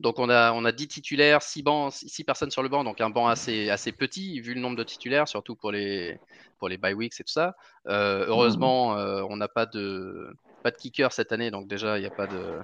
[0.00, 3.00] donc on a on a 10 titulaires, 6 bancs, 6 personnes sur le banc, donc
[3.00, 6.18] un banc assez assez petit vu le nombre de titulaires, surtout pour les
[6.58, 7.54] pour les bye weeks et tout ça.
[7.86, 9.26] heureusement, mmh.
[9.28, 12.26] on n'a pas de pas de kicker cette année, donc déjà il n'y a pas
[12.26, 12.60] de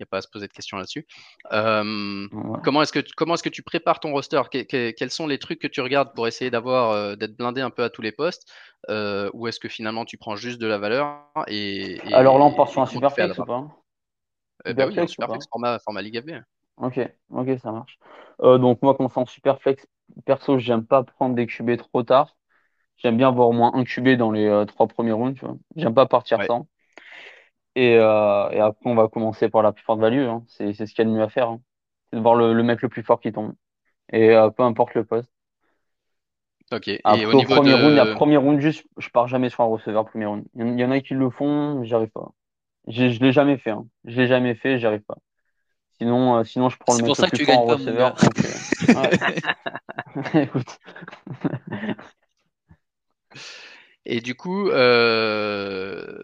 [0.00, 1.06] n'y a pas à se poser de questions là-dessus.
[1.50, 4.42] Comment est-ce que comment est-ce que tu prépares ton roster?
[4.50, 7.82] Quels sont les trucs que tu regardes pour essayer d'avoir euh, d'être blindé un peu
[7.82, 8.50] à tous les postes?
[8.90, 12.52] Euh, Ou est-ce que finalement tu prends juste de la valeur et, Alors là, on
[12.52, 13.66] part sur un super flex ou pas?
[14.64, 16.30] Eh ben un super flex format, format Ligue FB.
[16.76, 17.98] Ok, ok, ça marche.
[18.42, 19.86] Euh, donc moi, quand c'est en super flex,
[20.24, 22.36] perso, j'aime pas prendre des QB trop tard.
[22.98, 25.40] J'aime bien avoir au moins un QB dans les trois premiers rounds.
[25.76, 26.66] J'aime pas partir sans.
[27.78, 30.26] Euh, et, après, on va commencer par la plus forte value.
[30.26, 30.42] Hein.
[30.48, 31.48] C'est, ce qu'il y a de mieux à faire.
[31.48, 31.60] Hein.
[32.10, 33.54] C'est de voir le, mec le plus fort qui tombe.
[34.12, 35.30] Et euh, peu importe le poste.
[36.70, 36.88] Ok.
[36.88, 40.26] et au, niveau premier round, premier round, juste, je pars jamais sur un receveur premier
[40.26, 40.44] round.
[40.54, 42.32] Il y en a qui le font, j'arrive pas.
[42.88, 43.70] Je, je l'ai jamais fait.
[43.70, 43.86] Hein.
[44.04, 45.16] Je l'ai jamais fait, j'arrive pas.
[45.98, 48.14] Sinon, euh, sinon, je prends le mec le plus fort en receveur.
[50.34, 50.78] Écoute.
[54.04, 56.20] Et du coup, euh,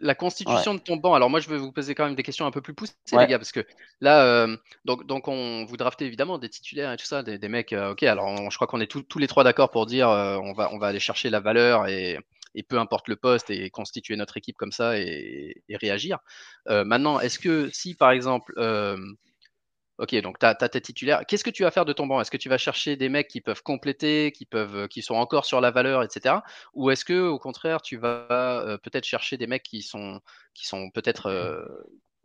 [0.00, 1.14] la constitution de ton banc.
[1.14, 3.26] Alors moi, je vais vous poser quand même des questions un peu plus poussées, les
[3.26, 3.64] gars, parce que
[4.00, 7.72] là, euh, donc, donc on vous draftez évidemment des titulaires et tout ça, des, mecs.
[7.72, 10.52] Euh, ok, alors je crois qu'on est tous les trois d'accord pour dire euh, on
[10.52, 12.18] va on va aller chercher la valeur et,
[12.68, 16.18] peu importe le poste et constituer notre équipe comme ça et, et réagir.
[16.66, 18.52] maintenant, est-ce que si par exemple
[19.98, 21.26] Ok, donc tu as, tes titulaires.
[21.26, 22.20] Qu'est-ce que tu vas faire de ton banc?
[22.20, 25.16] Est-ce que tu vas chercher des mecs qui peuvent compléter, qui, peuvent, euh, qui sont
[25.16, 26.36] encore sur la valeur, etc.
[26.74, 30.20] Ou est-ce que au contraire, tu vas euh, peut-être chercher des mecs qui sont,
[30.54, 31.64] qui sont peut-être, euh,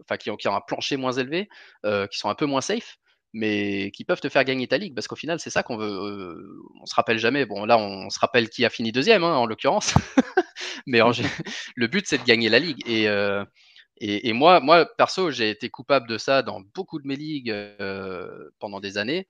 [0.02, 1.50] enfin, qui, ont, qui ont un plancher moins élevé,
[1.84, 2.98] qui sont un peu moins safe,
[3.34, 4.94] mais qui peuvent te faire gagner ta ligue?
[4.94, 6.62] Parce qu'au final, c'est ça qu'on veut.
[6.80, 7.48] on se rappelle jamais.
[7.48, 9.96] Bon, là, on, se rappelle qui a fini deuxième, hein, en l'occurrence.
[10.86, 11.00] mais
[11.76, 12.88] le but, c'est de gagner la ligue.
[12.88, 13.08] Et
[14.06, 18.50] et, moi, moi, perso, j'ai été coupable de ça dans beaucoup de mes ligues euh,
[18.60, 19.30] pendant des années.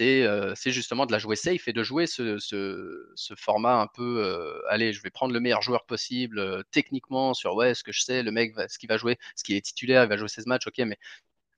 [0.00, 4.24] Euh, c'est justement de la jouer safe et de jouer ce, ce, format un peu.
[4.24, 8.00] Euh, allez, je vais prendre le meilleur joueur possible techniquement sur ouais, ce que je
[8.00, 10.46] sais, le mec, ce qu'il va jouer, ce qu'il est titulaire, il va jouer 16
[10.46, 10.98] matchs, ok, mais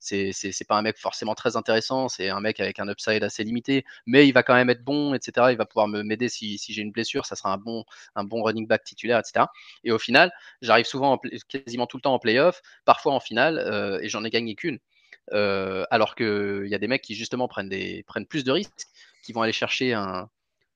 [0.06, 3.84] c'est pas un mec forcément très intéressant, c'est un mec avec un upside assez limité,
[4.06, 5.48] mais il va quand même être bon, etc.
[5.50, 8.66] Il va pouvoir m'aider si, j'ai une blessure, ça sera un bon un bon running
[8.66, 9.46] back titulaire, etc.
[9.84, 13.98] Et au final, j'arrive souvent quasiment tout le temps en playoff, parfois en finale, euh,
[14.00, 14.78] et j'en ai gagné qu'une.
[15.32, 17.68] Euh, alors qu'il y a des mecs qui justement prennent
[18.28, 18.86] plus de risques,
[19.24, 20.30] qui vont aller chercher un,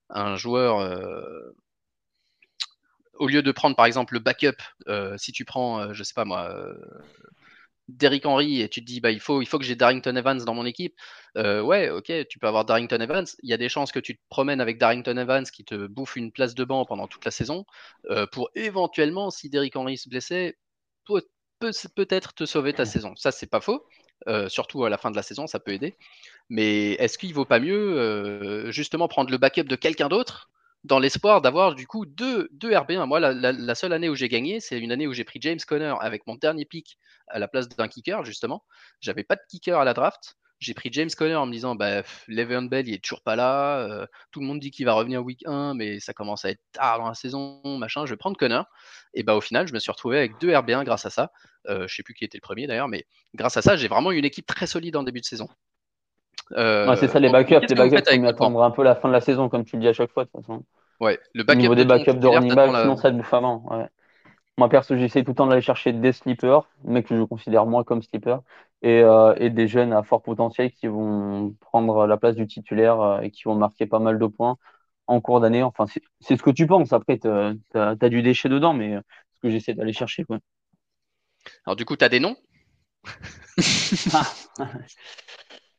[0.09, 0.79] un joueur.
[0.79, 1.55] Euh,
[3.15, 4.57] au lieu de prendre par exemple le backup,
[5.17, 6.55] si tu prends, je sais pas moi,
[7.97, 10.65] Derrick Henry et tu te dis bah il faut que j'ai Darrington Evans dans mon
[10.65, 10.95] équipe.
[11.37, 13.25] Euh, ouais, ok, tu peux avoir Darrington Evans.
[13.43, 16.15] Il y a des chances que tu te promènes avec Darrington Evans qui te bouffe
[16.15, 17.65] une place de banc pendant toute la saison
[18.09, 20.57] euh, pour éventuellement, si Derrick Henry se blessait,
[21.05, 21.23] peut,
[21.59, 23.15] peut, être te sauver ta saison.
[23.15, 23.85] Ça c'est pas faux.
[24.47, 25.95] surtout à la fin de la saison, ça peut aider.
[26.49, 30.49] Mais est-ce qu'il vaut pas mieux justement prendre le backup de quelqu'un d'autre
[30.83, 33.05] dans l'espoir d'avoir du coup deux, deux RB1.
[33.05, 35.93] Moi, la, seule année où j'ai gagné, c'est une année où j'ai pris James Conner
[35.99, 38.63] avec mon dernier pick à la place d'un kicker, justement.
[38.99, 40.37] J'avais pas de kicker à la draft.
[40.59, 43.79] J'ai pris James Conner en me disant, bah, Le'Veon Bell, il est toujours pas là.
[43.79, 46.61] Euh, tout le monde dit qu'il va revenir week 1, mais ça commence à être
[46.71, 48.05] tard dans la saison, machin.
[48.05, 48.61] Je vais prendre Conner.
[49.15, 51.31] Et bah, au final, je me suis retrouvé avec deux RB1 grâce à ça.
[51.67, 54.11] Euh, je sais plus qui était le premier d'ailleurs, mais grâce à ça, j'ai vraiment
[54.11, 55.47] une équipe très solide en début de saison.
[56.57, 57.67] Euh, c'est ça, les backups.
[57.67, 59.87] Les backups, il attendre un peu la fin de la saison, comme tu le dis
[59.87, 60.63] à chaque fois, de toute façon.
[60.99, 63.63] Ouais, le backup Au niveau des backups de running back, sinon ça te bouffe avant.
[63.69, 63.87] Ouais.
[64.57, 67.83] Moi, perso, j'essaie tout le temps d'aller chercher des sleepers, mecs que je considère moins
[67.83, 68.41] comme sleepers,
[68.81, 72.99] et, euh, et, des jeunes à fort potentiel qui vont prendre la place du titulaire
[73.01, 74.57] euh, et qui vont marquer pas mal de points
[75.07, 75.63] en cours d'année.
[75.63, 75.85] Enfin,
[76.19, 76.93] c'est ce que tu penses.
[76.93, 78.97] Après, tu as, du déchet dedans, mais
[79.35, 80.25] ce que j'essaie d'aller chercher.
[80.25, 80.39] Quoi.
[81.65, 82.35] Alors, du coup, tu as des noms?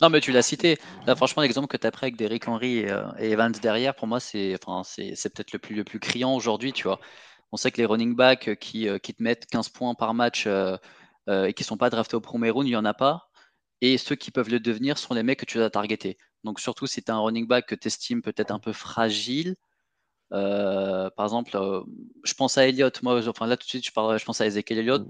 [0.00, 0.78] Non, mais tu l'as cité.
[1.06, 4.06] Là, franchement, l'exemple que tu as pris avec Derrick Henry et, euh, Evans derrière, pour
[4.06, 6.72] moi, c'est enfin, peut-être le plus, le plus criant aujourd'hui.
[6.72, 7.00] Tu vois.
[7.52, 10.44] On sait que les running backs qui, euh, qui te mettent 15 points par match
[10.46, 10.76] euh,
[11.28, 13.30] et qui ne sont pas draftés au premier round, il n'y en a pas.
[13.80, 16.18] Et ceux qui peuvent le devenir sont les mecs que tu dois targeter.
[16.44, 19.56] Donc, surtout si tu as un running back que tu estimes peut-être un peu fragile,
[20.32, 21.82] euh, par exemple, euh,
[22.24, 23.02] je pense à Elliott.
[23.02, 25.06] Moi, enfin là tout de suite, je, parle, je pense à Ezekiel Elliott,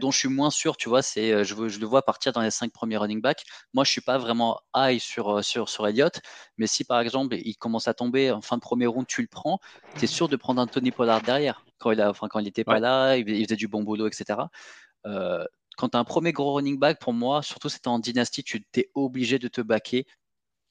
[0.00, 0.76] dont je suis moins sûr.
[0.76, 3.44] Tu vois, c'est euh, je, je, le vois partir dans les cinq premiers running backs.
[3.74, 6.20] Moi, je suis pas vraiment high sur sur sur Elliott,
[6.56, 9.28] mais si par exemple il commence à tomber en fin de premier round, tu le
[9.28, 9.58] prends,
[9.96, 12.48] tu es sûr de prendre un Tony Pollard derrière quand il a, enfin quand il
[12.48, 14.40] était pas là, il, faisait du bon boulot, etc.
[15.04, 18.64] quand tu as un premier gros running back, pour moi, surtout c'était en dynastie, tu
[18.76, 20.06] es obligé de te backer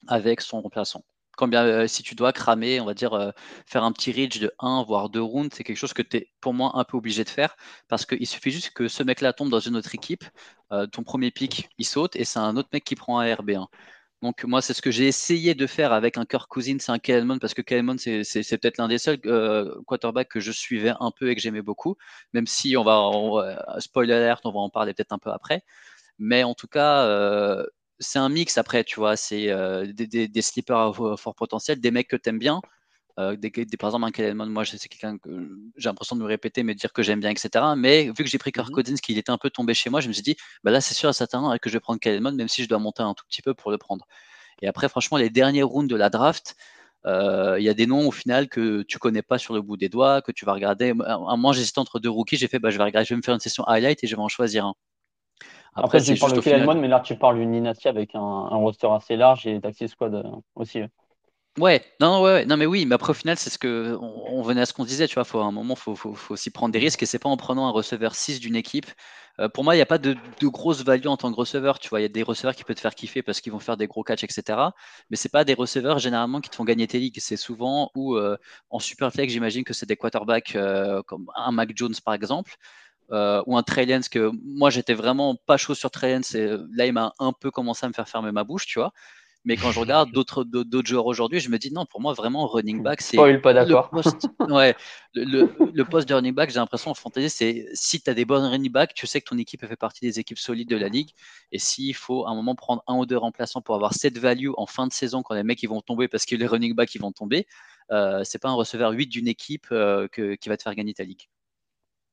[0.08, 1.04] avec son remplaçant.
[1.36, 3.30] Combien, euh, si tu dois cramer, on va dire, euh,
[3.66, 6.32] faire un petit reach de 1 voire 2 rounds, c'est quelque chose que tu es
[6.40, 7.56] pour moi un peu obligé de faire
[7.88, 10.24] parce qu'il suffit juste que ce mec-là tombe dans une autre équipe,
[10.72, 13.66] euh, ton premier pick il saute et c'est un autre mec qui prend un RB1.
[14.22, 16.98] Donc moi c'est ce que j'ai essayé de faire avec un Kirk Cousins, c'est un
[16.98, 18.22] Kelman parce que Kelman c'est,
[18.58, 19.20] peut-être l'un des seuls
[19.86, 21.96] quarterbacks que je suivais un peu et que j'aimais beaucoup,
[22.32, 25.62] même si on va, spoiler alert, on va en parler peut-être un peu après.
[26.18, 27.04] Mais en tout cas,
[27.98, 29.16] c'est un mix après, tu vois.
[29.16, 32.60] C'est euh, des, des, slippers à fort potentiel, des mecs que tu aimes bien.
[33.20, 35.30] Euh, des, par exemple, un Kellerman, moi, c'est quelqu'un que
[35.76, 37.64] j'ai l'impression de me répéter, mais de dire que j'aime bien, etc.
[37.76, 40.00] Mais vu que j'ai pris Kirk mmh Cousins, qu'il était un peu tombé chez moi,
[40.00, 42.34] je me suis dit, bah là, c'est sûr à certain que je vais prendre Kellerman,
[42.36, 44.06] même si je dois monter un tout petit peu pour le prendre.
[44.62, 46.56] Et après, franchement, les derniers rounds de la draft,
[47.06, 49.76] euh, il y a des noms au final que tu connais pas sur le bout
[49.76, 50.92] des doigts, que tu vas regarder.
[50.94, 53.34] Moi, j'hésitais entre deux rookies, j'ai fait, bah, je vais regarder, je vais me faire
[53.34, 54.74] une session highlight et je vais en choisir un.
[55.74, 59.16] Après, tu parles de Kellen mais là, tu parles d'une dynastie avec un, roster assez
[59.16, 60.22] large et Taxi Squad euh,
[60.54, 60.82] aussi.
[61.58, 64.62] Ouais, non, ouais, non, mais oui, mais après au final, c'est ce que on, venait
[64.62, 66.72] à ce qu'on disait, tu vois, faut, à un moment, faut, faut, faut aussi prendre
[66.72, 68.86] des risques et c'est pas en prenant un receveur 6 d'une équipe.
[69.38, 71.78] Euh, pour moi, il n'y a pas de, de grosse value en tant que receveur,
[71.78, 73.60] tu vois, il y a des receveurs qui peuvent te faire kiffer parce qu'ils vont
[73.60, 74.58] faire des gros catchs, etc.
[75.10, 78.16] Mais c'est pas des receveurs généralement qui te font gagner tes ligues, c'est souvent ou
[78.16, 78.36] euh,
[78.70, 80.56] en super flex, j'imagine que c'est des quarterbacks
[81.06, 82.56] comme un Mac Jones par exemple.
[83.12, 86.86] Euh, ou un Trey que moi j'étais vraiment pas chaud sur Trey et euh, là
[86.86, 88.92] il m'a un peu commencé à me faire fermer ma bouche, tu vois.
[89.44, 92.46] Mais quand je regarde d'autres d'autres joueurs aujourd'hui, je me dis non, pour moi vraiment
[92.46, 93.90] running back c'est pas d'accord.
[93.92, 94.74] Le poste, ouais,
[95.14, 98.44] le, poste de running back, j'ai l'impression en fantasy, c'est si tu as des bonnes
[98.44, 101.10] running back, tu sais que ton équipe fait partie des équipes solides de la ligue
[101.52, 104.50] et s'il faut à un moment prendre un ou deux remplaçants pour avoir cette value
[104.56, 106.94] en fin de saison quand les mecs ils vont tomber parce que les running back
[106.94, 107.46] ils vont tomber,
[107.90, 111.04] euh, c'est pas un receveur 8 d'une équipe euh, qui va te faire gagner ta
[111.04, 111.28] ligue.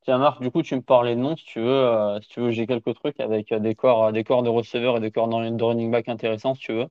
[0.03, 1.67] Tiens, Marc, du coup, tu me parlais de noms, si tu veux.
[1.67, 4.49] Euh, si tu veux, j'ai quelques trucs avec euh, des corps, euh, des corps de
[4.49, 6.87] receveurs et des corps de running back intéressants, si tu veux.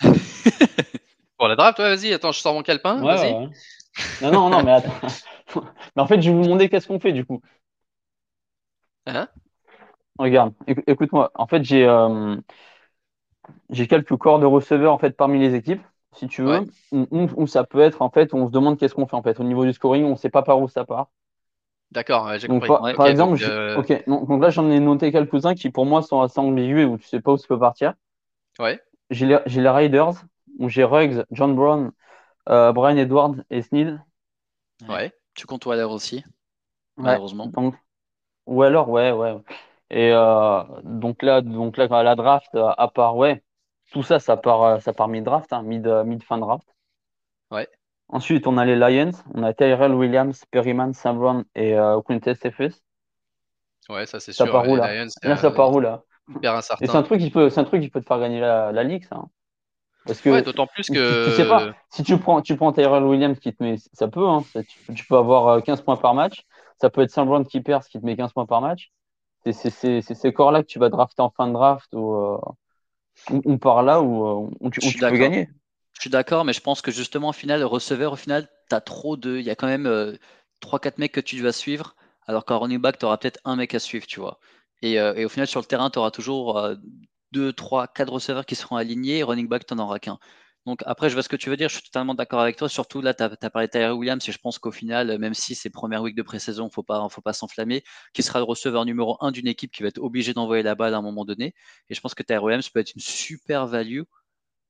[1.38, 3.00] Pour la draft, ouais, vas-y, attends, je sors mon calepin.
[3.00, 3.32] vas-y.
[4.22, 4.92] Non, non, non, mais attends.
[5.96, 7.40] mais en fait, je vais vous demander qu'est-ce qu'on fait, du coup.
[9.06, 9.28] Hein?
[10.18, 11.30] Regarde, écoute-moi.
[11.36, 11.86] En fait, j'ai
[13.70, 15.80] j'ai quelques corps de receveurs en fait parmi les équipes,
[16.12, 19.16] si tu veux, où, ça peut être en fait, on se demande qu'est-ce qu'on fait
[19.16, 19.40] en fait.
[19.40, 21.08] Au niveau du scoring, on ne sait pas par où ça part.
[21.90, 22.68] D'accord, j'ai compris.
[22.68, 26.38] Par, exemple, euh, ok, donc, là j'en ai noté quelques-uns qui pour moi sont assez
[26.38, 27.94] ambigus et où tu sais pas où ça peut partir.
[28.58, 28.80] Ouais.
[29.10, 30.12] J'ai les, les, Raiders,
[30.58, 31.92] où j'ai Ruggs, John Brown,
[32.50, 33.98] euh, Brian Edwards et Sneed.
[34.86, 35.12] Ouais.
[35.34, 36.24] Tu comptes Waller aussi,
[36.96, 37.46] malheureusement.
[37.46, 37.74] Donc,
[38.46, 39.36] ou alors, ouais, ouais.
[39.90, 43.42] Et euh, donc là, donc là, à la draft, à part, ouais,
[43.92, 46.68] tout ça, ça part, ça part mid-draft, hein, mid, mid fin draft.
[47.50, 47.66] Ouais.
[48.08, 49.12] Ensuite, on a les Lions.
[49.34, 52.00] On a Tyrell Williams, Perryman, Sam et euh,
[52.40, 52.72] Cephus.
[53.88, 54.46] Ouais, ça c'est sûr.
[54.46, 55.04] Ça part où là?
[55.04, 56.02] Lions, ça part où là?
[56.80, 58.70] Et c'est un truc qui peut, c'est un truc qui peut te faire gagner la,
[58.70, 59.16] la ligue, ça.
[59.16, 59.28] Hein.
[60.04, 61.28] Parce que ouais, d'autant plus que.
[61.28, 64.26] Tu, sais pas, si tu prends, tu prends Tyrell Williams qui te met, ça peut,
[64.26, 64.42] hein,
[64.94, 66.46] tu, peux avoir 15 euh, points par match.
[66.80, 68.90] Ça peut être Sam qui perd, qui te met 15 points par match.
[69.44, 72.38] c'est ces corps-là que tu vas drafter en fin de draft ou,
[73.30, 75.48] on part là où, tu, peux gagner.
[75.98, 78.80] Je suis d'accord, mais je pense que justement, au final, receveur, au final, tu as
[78.80, 79.36] trop de.
[79.38, 80.16] Il y a quand même
[80.60, 83.74] 3-4 mecs que tu dois suivre, alors qu'en running back, tu auras peut-être un mec
[83.74, 84.38] à suivre, tu vois.
[84.82, 86.60] Et, et, au final, sur le terrain, tu auras toujours
[87.32, 90.18] 2, 3, 4 receveurs qui seront alignés, et running back, tu n'en auras qu'un.
[90.68, 92.68] Donc après, je vois ce que tu veux dire, je suis totalement d'accord avec toi.
[92.68, 95.54] Surtout là, tu as, parlé de Tyler Williams et je pense qu'au final, même si
[95.54, 97.82] c'est première week de pré-saison, il faut pas, faut pas s'enflammer,
[98.12, 100.92] qui sera le receveur numéro 1 d'une équipe qui va être obligée d'envoyer la balle
[100.94, 101.54] à un moment donné.
[101.88, 104.02] Et je pense que Tyler Williams peut être une super value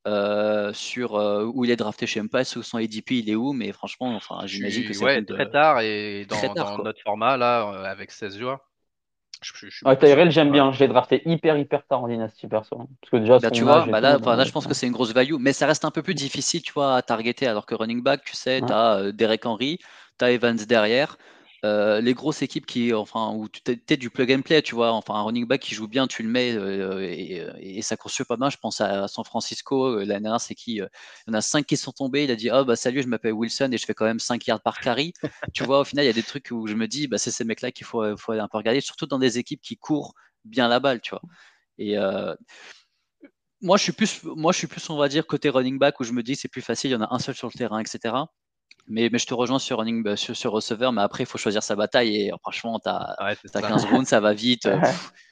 [0.07, 3.53] euh, sur euh, où il est drafté chez Empire, où son ADP il est où,
[3.53, 8.11] mais franchement, enfin, j'imagine que c'est très tard et dans, notre format là, euh, avec
[8.11, 8.61] 16 joueurs.
[9.97, 10.73] Tyrell, j'aime bien.
[10.73, 12.77] Je l'ai drafté hyper, hyper tard en dynastie perso.
[12.77, 15.13] Parce que déjà, bah, tu vois, bah là, là, je pense que c'est une grosse
[15.13, 17.47] value, mais ça reste un peu plus difficile, tu vois, à targeter.
[17.47, 19.79] Alors que running back, tu sais, tu as euh, Derek Henry,
[20.19, 21.19] tu as Evans derrière.
[21.65, 24.93] Euh, les grosses équipes qui, enfin, où tu es, du plug and play, tu vois,
[24.93, 28.37] enfin, un running back qui joue bien, tu le mets euh, et, ça court pas
[28.37, 28.51] mal.
[28.51, 30.89] Je pense à San Francisco, l'année dernière, c'est qui Il
[31.27, 32.25] y en a cinq qui sont tombés.
[32.25, 34.47] Il a dit, oh, bah, salut, je m'appelle Wilson et je fais quand même 5
[34.47, 35.13] yards par carry.
[35.55, 37.31] tu vois, au final, il y a des trucs où je me dis, bah, c'est
[37.31, 40.69] ces mecs-là qu'il faut, faut un peu regarder, surtout dans des équipes qui courent bien
[40.69, 41.23] la balle, tu vois.
[41.79, 41.97] Et
[43.61, 46.05] moi, je suis plus, moi, je suis plus, on va dire, côté running back où
[46.05, 47.81] je me dis, c'est plus facile, il y en a un seul sur le terrain,
[47.81, 48.15] etc.
[48.89, 51.39] Mais, mais je te rejoins sur running, bah, sur, sur receveur, mais après, il faut
[51.39, 52.17] choisir sa bataille.
[52.17, 54.69] Et franchement, tu as, 15 rounds, ça va vite.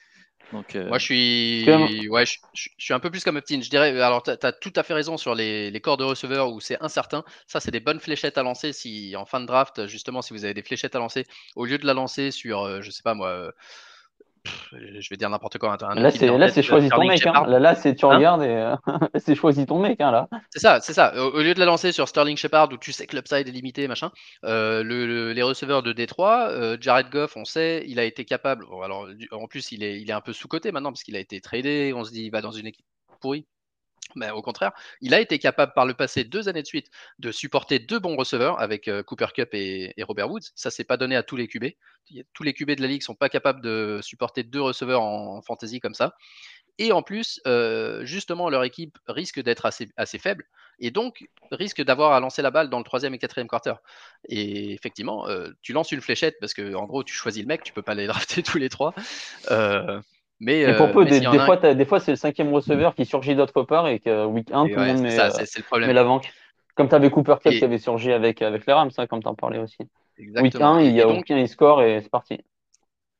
[0.53, 3.59] Donc, euh, Moi, je suis, ouais, je, suis un peu plus comme Uptin.
[3.61, 6.53] Je dirais, alors, tu as, tout à fait raison sur les, les corps de receveur
[6.53, 7.23] où c'est incertain.
[7.47, 8.71] Ça, c'est des bonnes fléchettes à lancer.
[8.71, 11.77] Si en fin de draft, justement, si vous avez des fléchettes à lancer, au lieu
[11.77, 13.51] de la lancer sur, euh, je sais pas moi,
[14.71, 15.77] je vais dire n'importe quoi.
[15.95, 17.25] là, c'est, là, c'est choisi ton mec.
[17.25, 17.45] Hein.
[17.47, 18.75] Là, c'est tu hein regardes et euh,
[19.15, 20.01] c'est choisi ton mec.
[20.01, 20.27] Hein, là.
[20.51, 21.13] C'est ça, c'est ça.
[21.15, 23.87] Au, lieu de la lancer sur Sterling Shepard où tu sais que l'upside est limité,
[23.87, 24.11] machin,
[24.45, 28.65] euh, le, les receveurs de Détroit, euh, Jared Goff, on sait, il a été capable.
[28.83, 31.41] alors, en plus, il est, il est un peu sous-côté maintenant parce qu'il a été
[31.41, 31.93] tradé.
[31.95, 32.85] On se dit, il va dans une équipe
[33.21, 33.45] pourrie.
[34.15, 36.89] Mais au contraire, il a été capable par le passé, deux années de suite,
[37.19, 40.51] de supporter deux bons receveurs avec euh, Cooper Cup et, Robert Woods.
[40.55, 41.65] Ça, c'est pas donné à tous les QB.
[42.33, 45.79] Tous les QB de la ligue sont pas capables de supporter deux receveurs en, fantasy
[45.79, 46.15] comme ça.
[46.79, 50.45] Et en plus, euh, justement, leur équipe risque d'être assez, assez faible
[50.79, 53.73] et donc risque d'avoir à lancer la balle dans le troisième et quatrième quarter.
[54.29, 57.63] Et effectivement, euh, tu lances une fléchette parce que en gros, tu choisis le mec,
[57.63, 58.93] tu peux pas les drafter tous les trois.
[60.39, 63.87] Mais, pour peu, des, fois, des, fois, c'est le cinquième receveur qui surgit d'autre part
[63.87, 66.31] et que week 1, tout le monde met, euh, la banque.
[66.75, 69.27] Comme tu avais Cooper Cup qui avait surgi avec, avec les Rams, ça, comme tu
[69.27, 69.77] en parlais aussi.
[70.19, 72.39] Week 1, il y a aucun il score et c'est parti.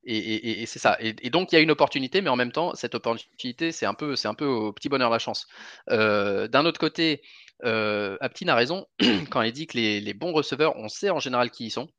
[0.09, 0.95] Et, c'est ça.
[1.01, 3.93] Et, donc, il y a une opportunité, mais en même temps, cette opportunité, c'est un
[3.93, 5.47] peu, c'est un peu au petit bonheur la chance.
[5.89, 7.21] Euh, d'un autre côté,
[7.65, 8.85] euh, Aptin a raison
[9.31, 11.89] quand il dit que les, les, bons receveurs, on sait en général qui ils sont.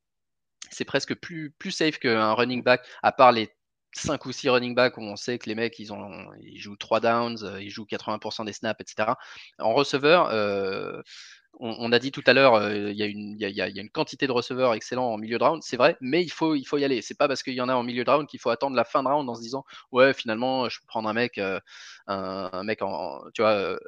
[0.71, 3.51] C'est presque plus, plus safe qu'un running back, à part les
[3.93, 6.77] 5 ou 6 running back où on sait que les mecs ils, ont, ils jouent
[6.77, 9.15] 3 downs, euh, ils jouent 80% des snaps, etc.
[9.59, 11.01] En receveur, euh,
[11.61, 15.13] on, a dit tout à l'heure, euh, il y, a une quantité de receveurs excellents
[15.13, 17.03] en milieu de round, c'est vrai, mais il faut, il faut y aller.
[17.03, 18.85] C'est pas parce qu'il y en a en milieu de round qu'il faut attendre la
[18.85, 21.61] fin de round en se disant ouais finalement je peux prendre un mec, un,
[22.07, 23.79] un, mec en, tu vois,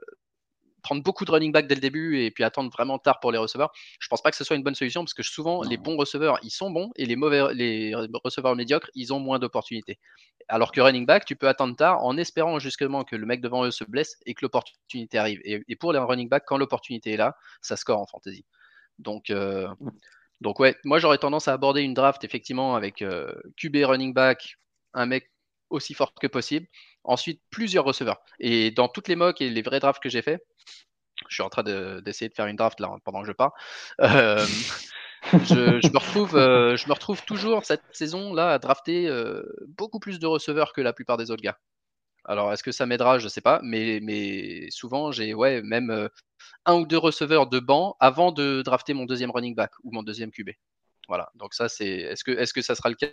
[0.82, 3.38] prendre beaucoup de running back dès le début et puis attendre vraiment tard pour les
[3.38, 5.96] receveurs, je pense pas que ce soit une bonne solution parce que souvent les bons
[5.96, 9.98] receveurs ils sont bons et les mauvais les receveurs médiocres ils ont moins d'opportunités.
[10.48, 13.64] Alors que running back, tu peux attendre tard en espérant justement que le mec devant
[13.64, 15.40] eux se blesse et que l'opportunité arrive.
[15.44, 18.44] Et, pour les running back, quand l'opportunité est là, ça score en fantasy.
[18.98, 19.68] Donc, euh,
[20.40, 24.56] donc ouais, moi j'aurais tendance à aborder une draft effectivement avec euh, QB running back,
[24.94, 25.30] un mec
[25.70, 26.66] aussi fort que possible.
[27.04, 28.20] Ensuite, plusieurs receveurs.
[28.38, 30.44] Et dans toutes les mocks et les vrais drafts que j'ai fait,
[31.28, 33.52] je suis en train d'essayer de, faire une draft là pendant que je pars.
[34.00, 34.44] Euh,
[35.32, 40.00] je, me retrouve, euh, je me retrouve toujours cette saison là à drafter euh, beaucoup
[40.00, 41.58] plus de receveurs que la plupart des autres gars.
[42.24, 43.18] Alors, est-ce que ça m'aidera?
[43.18, 46.08] Je ne sais pas, mais, mais souvent j'ai ouais même
[46.66, 50.02] un ou deux receveurs de banc avant de drafter mon deuxième running back ou mon
[50.02, 50.50] deuxième QB.
[51.08, 51.30] Voilà.
[51.34, 51.88] Donc ça c'est.
[51.88, 53.08] Est-ce que est-ce que ça sera le cas?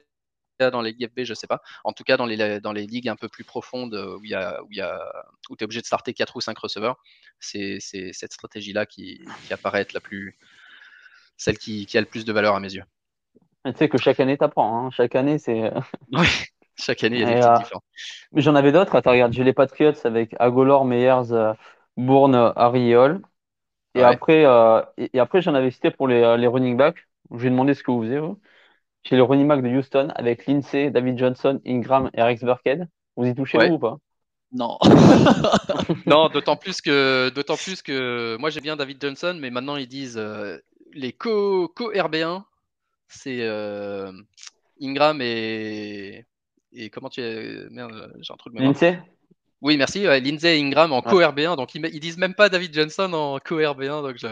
[0.59, 1.61] Dans les ligues FB, je sais pas.
[1.83, 4.31] En tout cas, dans les, dans les ligues un peu plus profondes euh, où il
[4.31, 4.67] y a, où,
[5.49, 6.97] où tu es obligé de starter 4 ou 5 receveurs,
[7.39, 10.37] c'est cette stratégie-là qui, qui, apparaît être la plus,
[11.37, 12.83] celle qui, qui, a le plus de valeur à mes yeux.
[13.65, 14.87] Tu sais que chaque année, tu apprends.
[14.87, 14.91] Hein.
[14.91, 15.71] Chaque année, c'est.
[16.11, 16.27] oui,
[16.75, 17.83] chaque année, il y a des euh, différents.
[18.31, 18.95] Mais j'en avais d'autres.
[18.95, 21.53] Attends, regarde, j'ai les Patriots avec Agolor, Meyers, euh,
[21.97, 23.21] Bourne, Ariol.
[23.95, 24.45] Et, après,
[24.97, 27.07] et, après, j'en avais cité pour les, les running backs.
[27.31, 28.19] Je vais demander ce que vous faisiez.
[28.19, 28.39] Vous.
[29.03, 32.87] Chez le running back de Houston avec Lindsay, David Johnson, Ingram et Rex Burkhead.
[33.15, 33.97] Vous y touchez vous ou pas?
[34.51, 34.77] Non.
[36.05, 39.87] non, d'autant plus que d'autant plus que moi j'aime bien David Johnson, mais maintenant ils
[39.87, 40.57] disent euh,
[40.93, 42.43] les co, co RB1,
[43.07, 44.11] c'est euh,
[44.81, 46.25] Ingram et
[46.71, 47.67] et comment tu es.
[47.69, 48.99] Merde, j'ai un truc de Lindsay?
[49.61, 50.03] Oui, merci.
[50.03, 51.55] Lindsay Ingram en co-RB1.
[51.55, 54.03] Donc, ils, ils, disent même pas David Johnson en co-RB1.
[54.03, 54.27] Donc, je...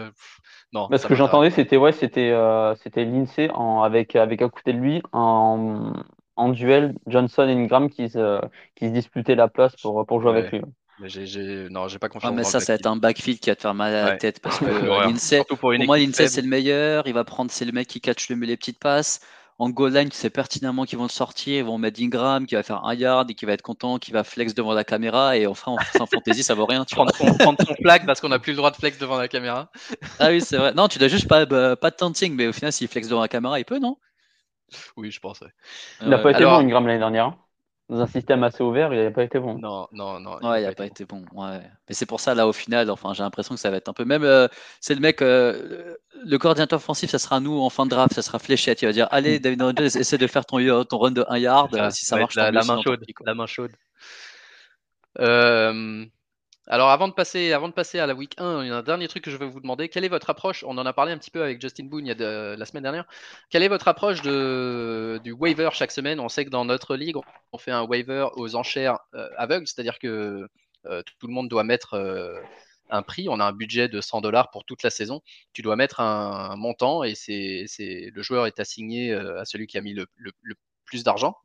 [0.72, 0.88] non.
[0.96, 4.78] ce que j'entendais, c'était ouais, c'était euh, c'était Lindsay en, avec, avec à côté de
[4.78, 5.92] lui en,
[6.36, 8.40] en duel Johnson et Ingram qui se,
[8.76, 10.62] qui se disputaient la place pour, pour jouer avec lui.
[10.98, 12.32] Mais j'ai, non, j'ai pas confiance.
[12.32, 14.16] Ah, mais ça, ça va être un backfield qui va te faire mal à la
[14.16, 17.06] tête parce que Lindsay, pour, moi, Lindsay, c'est le meilleur.
[17.06, 19.20] Il va prendre, c'est le mec qui catch le, les petites passes
[19.58, 22.54] en goal line, tu sais pertinemment qu'ils vont le sortir, ils vont mettre Ingram qui
[22.54, 25.36] va faire un yard et qui va être content, qui va flex devant la caméra
[25.36, 26.84] et enfin en fantasy ça vaut rien.
[26.84, 29.16] Tu prendre, ton, prendre ton flag parce qu'on n'a plus le droit de flex devant
[29.16, 29.70] la caméra.
[30.18, 30.74] Ah oui c'est vrai.
[30.74, 33.22] Non tu dois juste pas bah, pas de taunting mais au final s'il flex devant
[33.22, 33.96] la caméra il peut non?
[34.96, 35.42] Oui je pense.
[36.02, 37.34] Il n'a pas été bon Ingram l'année dernière.
[37.88, 39.58] Dans un système assez ouvert, il n'a pas été bon.
[39.58, 40.38] Non, non, non.
[40.42, 41.24] Ouais, il n'a pas, été bon.
[41.32, 41.60] Ouais.
[41.88, 43.92] Mais c'est pour ça, là, au final, enfin, j'ai l'impression que ça va être un
[43.92, 44.04] peu.
[44.04, 44.48] Même, euh,
[44.80, 48.22] c'est le mec, euh, le coordinateur offensif, ça sera nous en fin de draft, ça
[48.22, 48.82] sera fléchette.
[48.82, 51.90] Il va dire Allez, David Rodgers, essaie de faire ton, ton run de 1 yard.
[51.92, 53.72] si ça marche, la, la, main chaude, la main chaude.
[55.20, 56.04] Euh,
[56.68, 58.82] alors avant de, passer, avant de passer à la week 1, il y a un
[58.82, 59.88] dernier truc que je vais vous demander.
[59.88, 62.08] Quelle est votre approche On en a parlé un petit peu avec Justin Boone il
[62.08, 63.06] y a la semaine dernière.
[63.50, 66.18] Quelle est votre approche de, du waiver chaque semaine?
[66.18, 67.16] On sait que dans notre ligue,
[67.52, 70.48] on fait un waiver aux enchères euh, aveugles, c'est-à-dire que
[70.86, 72.40] euh, tout le monde doit mettre euh,
[72.90, 73.28] un prix.
[73.28, 75.22] On a un budget de 100 dollars pour toute la saison.
[75.52, 77.66] Tu dois mettre un, montant et c'est,
[78.12, 80.06] le joueur est assigné à celui qui a mis le
[80.84, 81.36] plus d'argent.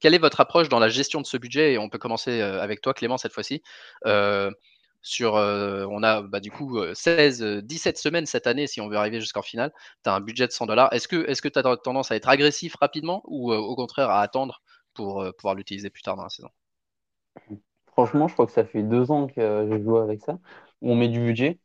[0.00, 1.72] Quelle est votre approche dans la gestion de ce budget?
[1.72, 3.62] Et on peut commencer euh, avec toi, Clément, cette fois-ci.
[4.06, 4.50] Euh,
[5.02, 8.96] sur, euh, on a bah, du coup 16, 17 semaines cette année si on veut
[8.96, 9.72] arriver jusqu'en finale.
[10.02, 10.92] Tu as un budget de 100 dollars.
[10.92, 14.62] Est-ce que tu as tendance à être agressif rapidement ou au contraire à attendre
[14.94, 16.48] pour pouvoir l'utiliser plus tard dans la saison?
[17.92, 20.38] Franchement, je crois que ça fait deux ans que je joue avec ça,
[20.82, 21.60] on met du budget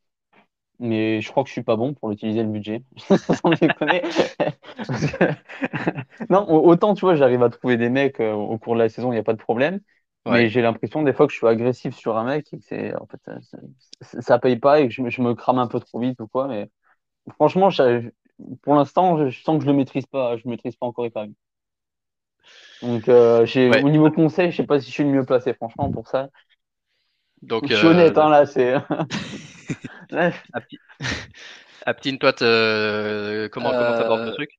[0.82, 2.84] mais je crois que je suis pas bon pour l'utiliser le budget.
[6.30, 9.12] non, autant tu vois, j'arrive à trouver des mecs euh, au cours de la saison,
[9.12, 9.80] il n'y a pas de problème.
[10.28, 12.96] Mais j'ai l'impression des fois que je suis agressif sur un mec et que c'est
[12.96, 13.58] en fait ça,
[14.22, 16.48] ça, paye pas et que je, me crame un peu trop vite ou quoi.
[16.48, 16.70] Mais
[17.34, 17.70] franchement,
[18.62, 21.30] pour l'instant, je, sens que je le maîtrise pas, je maîtrise pas encore bien.
[22.84, 23.48] Donc euh,
[23.84, 26.30] au niveau conseil, je sais pas si je suis le mieux placé franchement pour ça.
[27.42, 28.76] Donc, je suis honnête, euh, hein, là, c'est.
[31.86, 34.50] Aptine, toi, comment comment t'abordes le truc?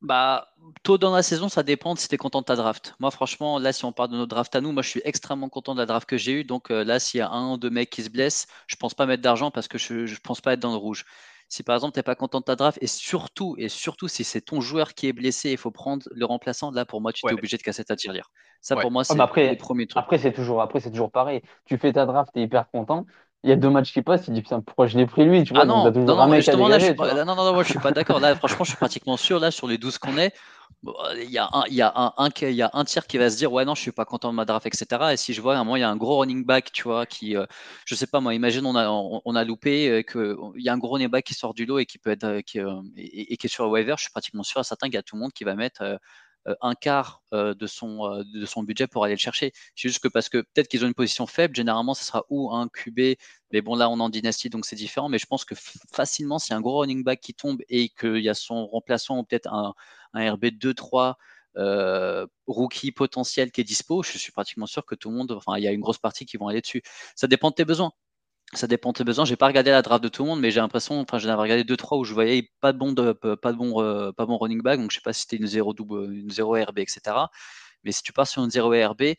[0.00, 0.48] bah,
[0.84, 2.94] tôt dans la saison, ça dépend si tu es content de ta draft.
[3.00, 5.48] Moi, franchement, là, si on parle de notre draft à nous, moi, je suis extrêmement
[5.48, 6.44] content de la draft que j'ai eue.
[6.44, 9.06] Donc là, s'il y a un ou deux mecs qui se blessent, je pense pas
[9.06, 11.04] mettre d'argent parce que je ne pense pas être dans le rouge.
[11.48, 14.22] Si par exemple, tu n'es pas content de ta draft, et surtout, et surtout si
[14.22, 17.26] c'est ton joueur qui est blessé, il faut prendre le remplaçant, là, pour moi, tu
[17.26, 18.30] es obligé de casser ta tirelire.
[18.60, 20.02] Ça, pour moi, c'est le premier truc.
[20.02, 21.40] Après, c'est toujours, après, toujours pareil.
[21.64, 23.06] Tu fais ta draft, tu es hyper content
[23.44, 25.44] il y a deux matchs qui passent, il dit putain pourquoi je l'ai pris lui,
[25.44, 27.62] tu vois, ah non, non, non, justement, là, je suis pas, non, non, non, moi
[27.62, 28.18] je suis pas d'accord.
[28.18, 30.34] Là, franchement, je suis pratiquement sûr, là, sur les 12 qu'on est,
[31.16, 33.52] il y a un, y a un, y a un tiers qui va se dire
[33.52, 35.12] ouais non, je suis pas content de ma draft, etc.
[35.12, 36.84] Et si je vois à un moment il y a un gros running back, tu
[36.84, 37.46] vois, qui, euh,
[37.84, 40.72] je sais pas moi, imagine on a, on, a loupé, euh, que il y a
[40.72, 43.32] un gros running back qui sort du lot et qui peut être, euh, qui, et,
[43.32, 45.02] et, qui est sur le waiver, je suis pratiquement sûr à certain qu'il y a
[45.02, 45.96] tout le monde qui va mettre euh,
[46.60, 49.52] un quart euh, de, son, euh, de son budget pour aller le chercher.
[49.74, 52.52] C'est juste que parce que peut-être qu'ils ont une position faible, généralement, ce sera ou
[52.52, 53.16] un QB,
[53.52, 55.08] mais bon, là, on est en dynastie, donc c'est différent.
[55.08, 55.54] Mais je pense que
[55.92, 59.24] facilement, si un gros running back qui tombe et qu'il y a son remplaçant ou
[59.24, 59.74] peut-être un,
[60.14, 61.14] un RB 2-3
[62.46, 65.64] rookie potentiel qui est dispo, je suis pratiquement sûr que tout le monde, enfin, il
[65.64, 66.82] y a une grosse partie qui vont aller dessus.
[67.16, 67.92] Ça dépend de tes besoins
[68.54, 69.24] ça dépend de tes besoins.
[69.24, 71.42] J'ai pas regardé la draft de tout le monde, mais j'ai l'impression, enfin, j'en avais
[71.42, 74.26] regardé deux trois où je voyais pas de bon, de, pas de bon, euh, pas
[74.26, 74.80] bon running back.
[74.80, 77.00] Donc je sais pas si c'était une 0 double, une 0 RB, etc.
[77.84, 79.14] Mais si tu pars sur une 0 RB,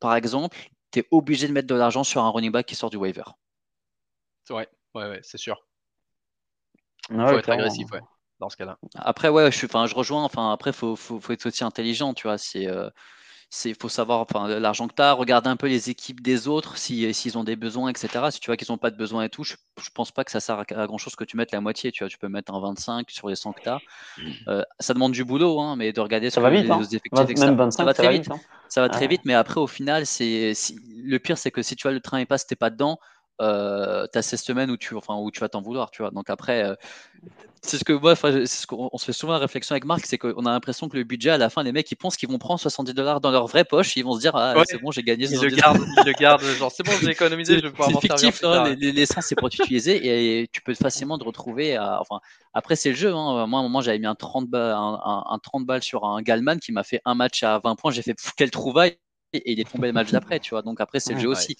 [0.00, 0.56] par exemple,
[0.90, 3.24] tu es obligé de mettre de l'argent sur un running back qui sort du waiver.
[4.50, 5.66] Ouais, ouais, ouais, c'est sûr.
[7.10, 8.00] Il faut être agressif, ouais,
[8.40, 8.78] dans ce cas-là.
[8.96, 10.24] Après, ouais, je, enfin, je rejoins.
[10.24, 12.38] Enfin, après, faut, faut, faut être aussi intelligent, tu vois.
[12.38, 12.90] C'est euh,
[13.64, 16.76] il faut savoir enfin, l'argent que tu as, regarder un peu les équipes des autres,
[16.76, 18.08] s'ils ont des besoins, etc.
[18.30, 20.30] Si tu vois qu'ils n'ont pas de besoins et tout, je, ne pense pas que
[20.30, 21.92] ça sert à, grand chose que tu mettes la moitié.
[21.92, 23.78] Tu vois, tu peux mettre un 25 sur les 100 que tu as.
[24.48, 26.80] Euh, ça demande du boulot, hein, mais de regarder ça va vite, hein.
[26.82, 27.36] effectifs,
[27.70, 28.30] ça va très vite.
[28.30, 28.38] Hein.
[28.68, 30.52] Ça va très vite, mais après, au final, c'est
[31.02, 32.98] le pire, c'est que si tu as le train et pas, si t'es pas dedans,
[33.40, 36.10] euh, tu as 16 semaines où tu, enfin, où tu vas t'en vouloir, tu vois.
[36.10, 36.74] Donc après, euh,
[37.62, 40.18] c'est ce que moi, c'est ce qu'on se fait souvent la réflexion avec Marc, c'est
[40.18, 42.38] qu'on a l'impression que le budget, à la fin, les mecs, ils pensent qu'ils vont
[42.38, 45.02] prendre 70 dollars dans leur vraie poche, ils vont se dire, ah, c'est bon, j'ai
[45.02, 45.26] gagné.
[45.26, 48.00] Ils le gardent, ils le gardent, genre, c'est bon, j'ai économisé, je vais pouvoir m'en
[48.00, 52.20] fictif, l'essence, c'est pour t'utiliser et tu peux facilement te retrouver à, enfin,
[52.54, 53.46] après, c'est le jeu, hein.
[53.46, 56.58] Moi, à un moment, j'avais mis un 30 balles, un, 30 balles sur un Galman
[56.58, 58.96] qui m'a fait un match à 20 points, j'ai fait, quelle trouvaille,
[59.32, 60.62] et il est tombé le match d'après, tu vois.
[60.62, 61.56] Donc après, c'est le jeu aussi.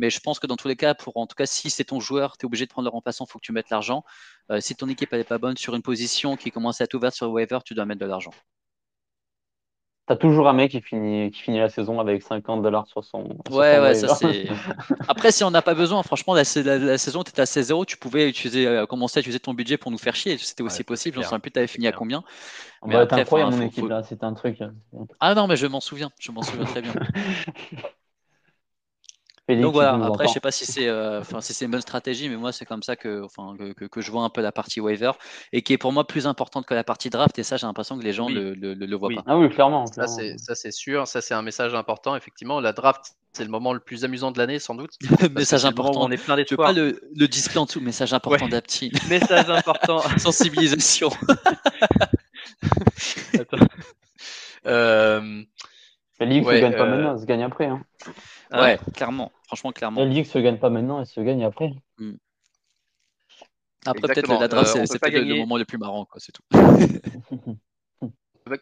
[0.00, 2.00] Mais je pense que dans tous les cas, pour en tout cas, si c'est ton
[2.00, 4.02] joueur, tu es obligé de prendre le remplaçant, il faut que tu mettes l'argent.
[4.50, 7.14] Euh, si ton équipe n'est pas bonne sur une position qui commence à être ouverte
[7.14, 8.32] sur le waiver, tu dois mettre de l'argent.
[10.06, 13.28] T'as toujours un mec qui finit, qui finit la saison avec 50 dollars sur son.
[13.50, 14.48] Ouais, ouais, ça c'est.
[15.08, 18.28] Après, si on n'a pas besoin, franchement, la, saison, tu étais à 16-0, tu pouvais
[18.28, 20.38] utiliser, euh, commencer à utiliser ton budget pour nous faire chier.
[20.38, 21.18] C'était aussi possible.
[21.18, 22.24] On ne plus, tu avais fini à combien.
[22.86, 24.62] Mais bah, après, incroyable, mon équipe, là, c'était un truc.
[24.62, 24.70] Euh,
[25.20, 26.10] ah non, mais je m'en souviens.
[26.18, 26.94] Je m'en souviens très bien.
[29.56, 32.28] Donc voilà, après, je sais pas si c'est euh, enfin si c'est une bonne stratégie,
[32.28, 34.80] mais moi, c'est comme ça que, enfin, que, que, je vois un peu la partie
[34.80, 35.12] waiver
[35.52, 37.38] et qui est pour moi plus importante que la partie draft.
[37.38, 39.22] Et ça, j'ai l'impression que les gens ne le, le, le, voient pas.
[39.26, 39.86] Ah oui, clairement.
[39.86, 41.06] Ça, c'est sûr.
[41.06, 42.16] Ça, c'est un message important.
[42.16, 44.92] Effectivement, la draft, c'est le moment le plus amusant de l'année, sans doute.
[45.34, 46.02] message important.
[46.02, 46.68] On est plein d'espoir.
[46.68, 47.80] pas le, le display en dessous.
[47.80, 48.50] Message important ouais.
[48.50, 48.92] d'Aptine.
[49.08, 50.00] Message important.
[50.18, 51.10] Sensibilisation.
[54.66, 55.42] euh...
[56.20, 57.66] La ligue ouais, gagne pas euh, maintenant, se gagne après.
[57.66, 57.82] Hein.
[58.52, 59.32] Ouais, clairement.
[59.44, 60.00] Franchement, clairement.
[60.00, 61.72] La ligue se gagne pas maintenant, elle se gagne après.
[61.98, 62.14] Hmm.
[63.86, 65.32] Après, peut-être la draft, euh, c'est peut-être gagner...
[65.32, 66.42] le moment le plus marrant, quoi, c'est tout.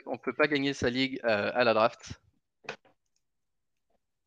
[0.06, 2.20] on peut pas gagner sa ligue euh, à la draft.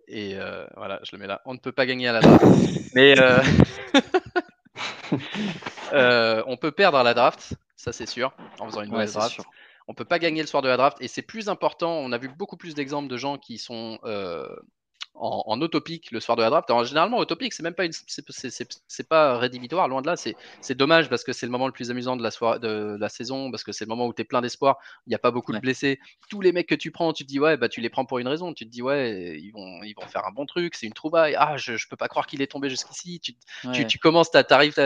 [0.07, 1.41] Et euh, voilà, je le mets là.
[1.45, 2.43] On ne peut pas gagner à la draft.
[2.95, 3.15] Mais
[6.45, 9.35] on peut perdre à la draft, ça c'est sûr, en faisant une mauvaise draft.
[9.35, 9.45] Sûr.
[9.87, 11.93] On peut pas gagner le soir de la draft et c'est plus important.
[11.93, 13.99] On a vu beaucoup plus d'exemples de gens qui sont
[15.13, 16.69] en, en autopique le soir de la draft.
[16.69, 20.15] Alors, généralement, autopique, c'est même pas une, c'est, pas rédhibitoire, loin de là.
[20.15, 20.35] C'est,
[20.75, 23.51] dommage parce que c'est le moment le plus amusant de la, soirée, de, la saison,
[23.51, 24.77] parce que c'est le moment où tu es plein d'espoir.
[25.05, 25.99] Il n'y a pas beaucoup de blessés.
[26.29, 28.19] Tous les mecs que tu prends, tu te dis, ouais, bah, tu les prends pour
[28.19, 28.53] une raison.
[28.53, 31.35] Tu te dis, ouais, ils vont, ils vont faire un bon truc, c'est une trouvaille.
[31.37, 33.19] Ah, je, je peux pas croire qu'il est tombé jusqu'ici.
[33.19, 33.35] Tu,
[33.73, 34.77] tu, tu, commences, tu arrives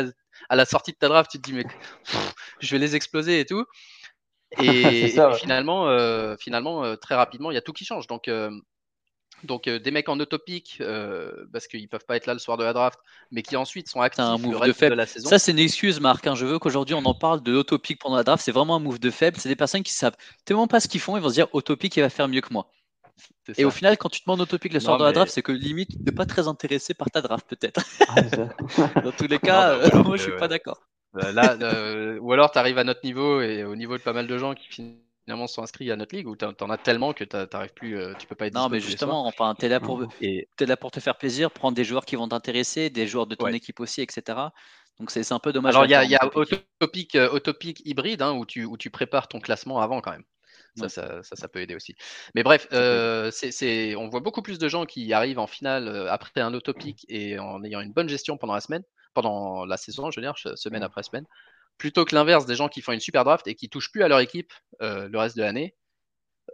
[0.49, 1.65] à la sortie de ta draft, tu te dis, mais
[2.59, 3.65] je vais les exploser et tout.
[4.59, 5.09] Et,
[5.39, 8.07] finalement, euh, finalement euh, très rapidement, il y a tout qui change.
[8.07, 8.51] Donc, euh,
[9.45, 12.57] donc euh, des mecs en autopique euh, parce qu'ils peuvent pas être là le soir
[12.57, 12.99] de la draft,
[13.31, 15.29] mais qui ensuite sont actifs un move de, la saison.
[15.29, 16.27] Ça c'est une excuse, Marc.
[16.27, 16.35] Hein.
[16.35, 18.43] Je veux qu'aujourd'hui on en parle de autopique pendant la draft.
[18.43, 19.37] C'est vraiment un move de faible.
[19.39, 20.15] C'est des personnes qui savent
[20.45, 22.53] tellement pas ce qu'ils font, ils vont se dire autopique il va faire mieux que
[22.53, 22.69] moi.
[23.57, 25.51] Et au final, quand tu te demandes autopique le soir de la draft, c'est que
[25.51, 27.81] limite, tu n'es pas très intéressé par ta draft, peut-être.
[28.09, 28.21] Ah,
[29.01, 30.81] Dans tous les cas, bah, moi, je suis pas d'accord.
[31.13, 34.27] Là, euh, ou alors tu arrives à notre niveau et au niveau de pas mal
[34.27, 37.23] de gens qui finissent finalement sont inscrits à notre ligue ou t'en as tellement que
[37.23, 40.47] t'arrives plus, euh, tu peux pas être Non, mais justement, enfin, t'es là pour, es
[40.59, 43.47] là pour te faire plaisir, prendre des joueurs qui vont t'intéresser, des joueurs de ton
[43.47, 44.38] équipe aussi, etc.
[44.99, 45.73] Donc c'est un peu dommage.
[45.73, 47.39] Alors il y a, y a autopic, euh,
[47.84, 50.23] hybride hein, où, tu, où tu prépares ton classement avant quand même.
[50.78, 51.95] Ça, ça, ça, peut aider aussi.
[52.36, 56.41] Mais bref, euh, c'est on voit beaucoup plus de gens qui arrivent en finale après
[56.41, 60.19] un autopic et en ayant une bonne gestion pendant la semaine, pendant la saison, je
[60.19, 61.26] veux dire, semaine après semaine,
[61.78, 64.07] plutôt que l'inverse des gens qui font une super draft et qui touchent plus à
[64.07, 65.76] leur équipe euh, le reste de l'année.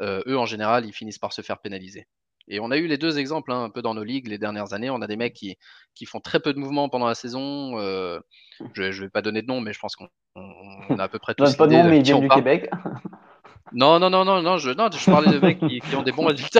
[0.01, 2.07] Euh, eux, en général, ils finissent par se faire pénaliser.
[2.47, 4.73] Et on a eu les deux exemples hein, un peu dans nos ligues les dernières
[4.73, 4.89] années.
[4.89, 5.57] On a des mecs qui,
[5.93, 7.79] qui font très peu de mouvements pendant la saison.
[7.79, 8.19] Euh,
[8.73, 10.07] je ne vais pas donner de nom, mais je pense qu'on
[10.97, 11.55] a à peu près tous.
[11.55, 12.69] pas de nom, mais ils viennent du Québec.
[13.73, 16.25] Non, non, non, non, non, je, non, je parlais de mecs qui, ont des bons
[16.27, 16.59] résultats,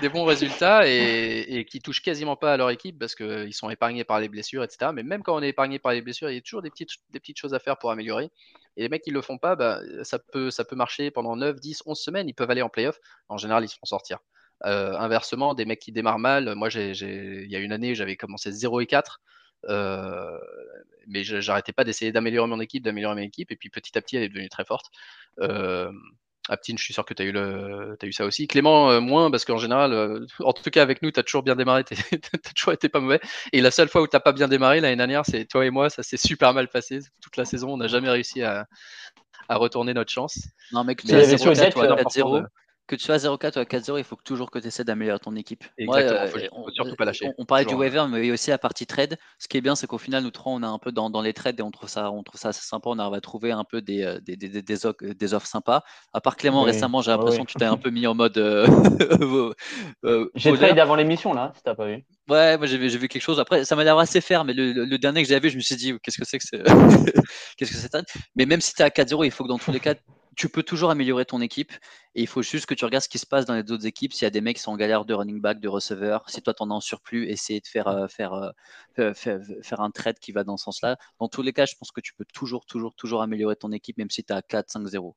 [0.00, 4.04] des bons résultats et, qui touchent quasiment pas à leur équipe parce qu'ils sont épargnés
[4.04, 4.90] par les blessures, etc.
[4.94, 7.38] Mais même quand on est épargné par les blessures, il y a toujours des petites,
[7.38, 8.30] choses à faire pour améliorer.
[8.76, 11.98] Et les mecs qui le font pas, bah, ça, peut, marcher pendant 9, 10, 11
[11.98, 12.28] semaines.
[12.28, 12.98] Ils peuvent aller en playoff.
[13.28, 14.18] En général, ils se font sortir.
[14.64, 18.52] Euh, inversement, des mecs qui démarrent mal, moi, il y a une année, j'avais commencé
[18.52, 19.20] 0 et 4.
[19.68, 20.38] Euh,
[21.06, 24.16] mais j'arrêtais pas d'essayer d'améliorer mon équipe, d'améliorer mon équipe, et puis petit à petit,
[24.16, 24.86] elle est devenue très forte.
[25.40, 25.90] Euh,
[26.48, 27.96] Aptine, je suis sûr que tu as, eu le...
[28.00, 28.46] as eu ça aussi.
[28.46, 31.42] Clément, euh, moins, parce qu'en général, euh, en tout cas avec nous, tu as toujours
[31.42, 31.94] bien démarré, tu
[32.34, 33.20] as toujours été pas mauvais.
[33.52, 35.90] Et la seule fois où tu pas bien démarré l'année dernière, c'est toi et moi,
[35.90, 37.00] ça s'est super mal passé.
[37.20, 38.66] Toute la saison, on n'a jamais réussi à,
[39.48, 40.48] à, retourner notre chance.
[40.72, 42.42] Non, mec, tu as 0
[42.88, 45.20] que tu sois à 0-4 ou à 4-0, il faut toujours que tu essaies d'améliorer
[45.20, 45.64] ton équipe.
[45.76, 47.30] Exactement, euh, on, surtout pas lâcher.
[47.36, 49.18] On, parlait du waiver, mais aussi la partie trade.
[49.38, 51.34] Ce qui est bien, c'est qu'au final, nous trois, on est un peu dans, les
[51.34, 52.88] trades et on trouve ça, on trouve ça assez sympa.
[52.88, 54.84] On arrive à trouver un peu des, euh, des, des, des,
[55.34, 55.82] offres, sympas.
[56.14, 58.38] À part Clément, récemment, j'ai l'impression que tu t'es un peu mis en mode.
[58.38, 58.66] Euh,
[60.34, 62.04] j'ai trade avant l'émission, là, si t'as pas vu.
[62.28, 63.38] Ouais, moi j'ai vu, quelque chose.
[63.38, 65.76] Après, ça m'a l'air assez faire, mais le, dernier que j'avais vu, je me suis
[65.76, 66.62] dit, qu'est-ce que c'est que c'est
[67.56, 69.72] Qu'est-ce que c'est Mais même si tu es à 4-0, il faut que dans tous
[69.72, 69.94] les cas,
[70.38, 71.72] tu peux toujours améliorer ton équipe
[72.14, 74.12] et il faut juste que tu regardes ce qui se passe dans les autres équipes.
[74.12, 76.40] S'il y a des mecs qui sont en galère de running back, de receveur, si
[76.40, 78.06] toi tu en as en surplus, essayer de faire, euh,
[79.00, 80.96] euh, faire, faire, un trade qui va dans ce sens-là.
[81.18, 83.98] Dans tous les cas, je pense que tu peux toujours, toujours, toujours améliorer ton équipe,
[83.98, 85.12] même si tu as 4-5-0.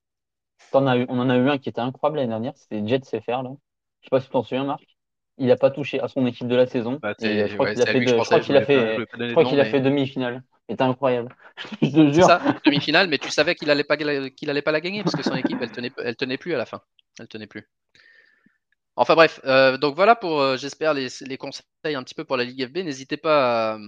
[0.74, 3.44] On en a eu un qui était incroyable l'année dernière, c'était Jet CFR.
[3.44, 3.52] Là.
[4.02, 4.84] Je sais pas si tu t'en souviens, Marc.
[5.38, 6.98] Il n'a pas touché à son équipe de la saison.
[7.00, 8.98] Bah, je crois qu'il a, fait,
[9.60, 11.36] a fait demi-finale était incroyable.
[11.82, 12.26] je te jure.
[12.26, 15.24] Ça, demi-finale, mais tu savais qu'il allait pas qu'il allait pas la gagner parce que
[15.24, 16.82] son équipe elle tenait elle tenait plus à la fin.
[17.20, 17.70] Elle tenait plus.
[18.96, 22.38] Enfin bref, euh, donc voilà pour euh, j'espère les, les, conseils un petit peu pour
[22.38, 22.78] la Ligue FB.
[22.78, 23.80] N'hésitez pas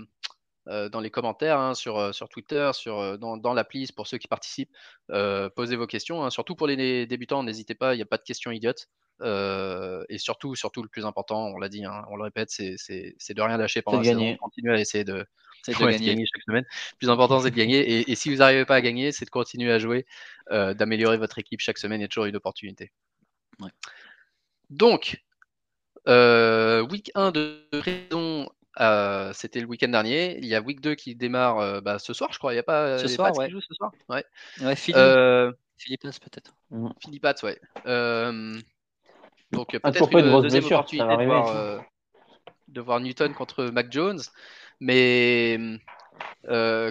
[0.65, 4.71] dans les commentaires, hein, sur, sur Twitter, sur, dans, dans l'appli, pour ceux qui participent.
[5.09, 6.23] posez vos questions.
[6.23, 6.29] Hein.
[6.29, 8.87] Surtout pour les débutants, n'hésitez pas, il n'y a pas de questions idiotes.
[9.21, 13.41] Et surtout, surtout, le plus important, on l'a dit, hein, on le répète, c'est de
[13.41, 14.35] rien lâcher pendant la saison.
[14.37, 15.25] Continuer à essayer de,
[15.67, 16.25] gagner.
[16.25, 16.65] chaque semaine.
[16.91, 18.09] Le plus important, c'est de gagner.
[18.09, 20.05] Et, si vous n'arrivez pas à gagner, c'est de continuer à jouer,
[20.49, 21.99] d'améliorer votre équipe chaque semaine.
[21.99, 22.91] Il y a toujours une opportunité.
[24.69, 25.21] Donc,
[26.07, 28.49] week 1 de raison
[28.79, 30.37] euh, c'était le week-end dernier.
[30.39, 32.53] Il y a week 2 qui démarre bah, ce soir, je crois.
[32.53, 33.45] Il n'y a pas ce soir, ouais.
[33.45, 33.91] qui joue ce soir?
[34.09, 34.25] Ouais.
[34.75, 35.51] Philippe, euh...
[35.85, 36.55] peut-être.
[36.99, 37.59] Philippe ouais.
[37.85, 38.59] Euh,
[39.53, 41.83] donc ah, peut-être une deuxième opportunité de voir,
[42.67, 44.19] de voir, Newton contre Mac Jones.
[44.79, 45.57] Mais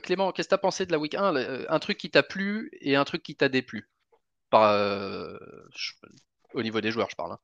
[0.02, 2.70] Clément, qu'est-ce que tu as pensé de la week 1 Un truc qui t'a plu
[2.80, 3.88] et un truc qui t'a déplu?
[4.50, 4.74] Par,
[6.54, 7.32] Au niveau des joueurs, je parle.
[7.32, 7.38] Hein.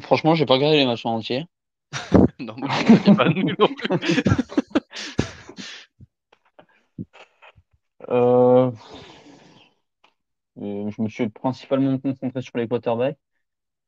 [0.00, 1.46] Franchement, j'ai pas regardé les matchs en entier.
[2.38, 4.22] non, moi, je pas nous non plus.
[8.08, 8.72] Euh,
[10.58, 10.90] euh...
[10.90, 13.16] Je me suis principalement concentré sur les quarterbacks.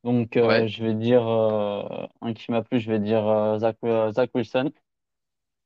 [0.04, 3.76] Donc, euh, je vais dire euh, un qui m'a plu, je vais dire Zach,
[4.10, 4.70] Zach, Wilson.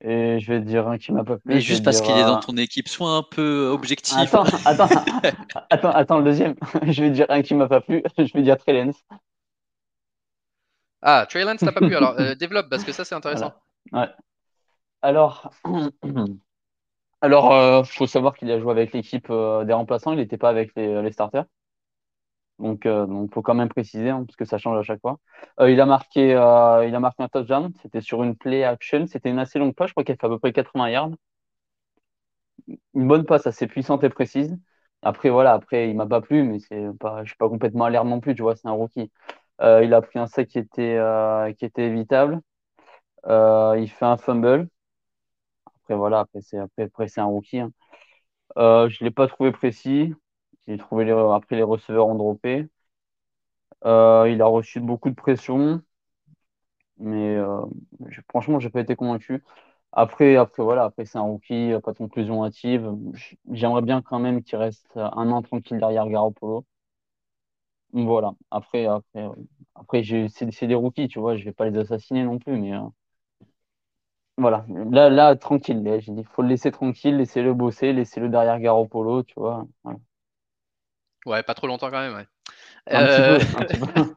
[0.03, 1.55] Et je vais dire un qui m'a pas plu.
[1.55, 4.17] Mais juste parce qu'il est dans ton équipe, sois un peu objectif.
[4.19, 4.89] Attends, attends,
[5.71, 6.55] attends, attends, le deuxième.
[6.83, 8.93] je vais dire un qui m'a pas plu, je vais dire Trellens.
[11.03, 11.95] Ah, Trey Lance n'a pas pu.
[11.95, 13.55] Alors, euh, développe parce que ça, c'est intéressant.
[13.93, 14.09] Ouais.
[15.03, 15.51] Alors,
[17.21, 20.13] alors, euh, faut savoir qu'il a joué avec l'équipe euh, des remplaçants.
[20.13, 21.45] Il n'était pas avec les, starters.
[22.59, 25.19] Donc, donc, faut quand même préciser hein, parce que ça change à chaque fois.
[25.61, 27.73] il a marqué, il a marqué un touchdown.
[27.83, 29.07] C'était sur une play action.
[29.07, 29.89] C'était une assez longue passe.
[29.89, 31.11] Je crois qu'elle fait à peu près 80 yards.
[32.95, 34.57] Une bonne passe assez puissante et précise.
[35.03, 38.21] Après, voilà, après, il m'a pas plu, mais je suis pas complètement à l'air non
[38.21, 38.35] plus.
[38.35, 39.11] Tu vois, c'est un rookie.
[39.63, 42.41] Euh, il a pris un sac qui était, euh, évitable.
[43.27, 44.69] Euh, il fait un fumble.
[45.67, 47.61] Après, voilà, après, c'est, après, c'est un rookie.
[47.61, 47.73] Hein.
[48.57, 48.63] je
[49.03, 50.15] ne l'ai pas trouvé précis.
[50.69, 52.69] J'ai trouvé les, après, les receveurs ont droppé.
[53.85, 55.83] il a reçu beaucoup de pression.
[56.99, 57.37] Mais
[58.29, 59.43] franchement, je n'ai pas été convaincu.
[59.93, 62.93] Après, après, voilà, après c'est un rookie, pas de conclusion hâtive.
[63.53, 66.67] J'aimerais bien quand même qu'il reste un an tranquille derrière Garoppolo.
[67.93, 68.33] Voilà.
[68.51, 69.27] Après, après,
[69.75, 72.81] après c'est des rookies, tu vois, je vais pas les assassiner non plus, mais euh,
[74.39, 74.65] voilà.
[74.91, 75.83] Là, là, tranquille.
[76.01, 79.67] J'ai dit, faut le laisser tranquille, laissez-le bosser, laissez-le derrière Garoppolo, tu vois.
[81.27, 82.27] Ouais, pas trop longtemps quand même, ouais.
[82.89, 84.15] Un petit peu, un petit peu.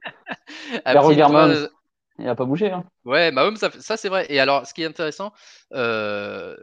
[0.99, 1.70] regarde
[2.18, 2.70] il n'a pas bougé.
[2.70, 2.84] Hein.
[3.05, 4.26] Ouais, Mahomes, ça, ça c'est vrai.
[4.28, 5.32] Et alors, ce qui est intéressant,
[5.74, 6.57] euh,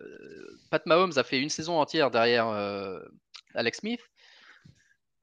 [0.71, 3.01] Pat Mahomes a fait une saison entière derrière euh,
[3.55, 4.03] Alex Smith.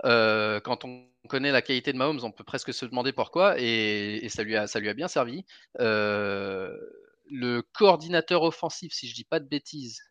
[0.04, 4.28] quand on on connaît la qualité de Mahomes, on peut presque se demander pourquoi, et,
[4.30, 5.46] ça, lui a, ça lui a bien servi.
[5.80, 6.78] Euh,
[7.30, 10.02] le coordinateur offensif, si je dis pas de bêtises,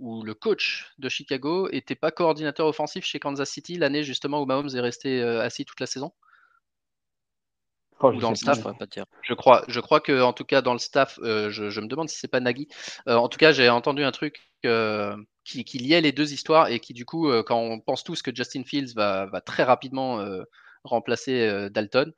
[0.00, 4.46] ou le coach de Chicago, n'était pas coordinateur offensif chez Kansas City l'année justement où
[4.46, 6.12] Mahomes est resté euh, assis toute la saison?
[8.02, 9.04] Oh, dans le staff, pas dire.
[9.20, 12.08] Je crois, je crois que en tout cas dans le staff, euh, je, me demande
[12.08, 12.66] si c'est pas Nagui.
[13.06, 14.50] en tout cas, j'ai entendu un truc
[15.44, 18.34] qui, liait les deux histoires et qui, du coup, euh, quand on pense tous que
[18.34, 20.42] Justin Fields va, très rapidement euh,
[20.84, 22.12] remplacer euh, Dalton,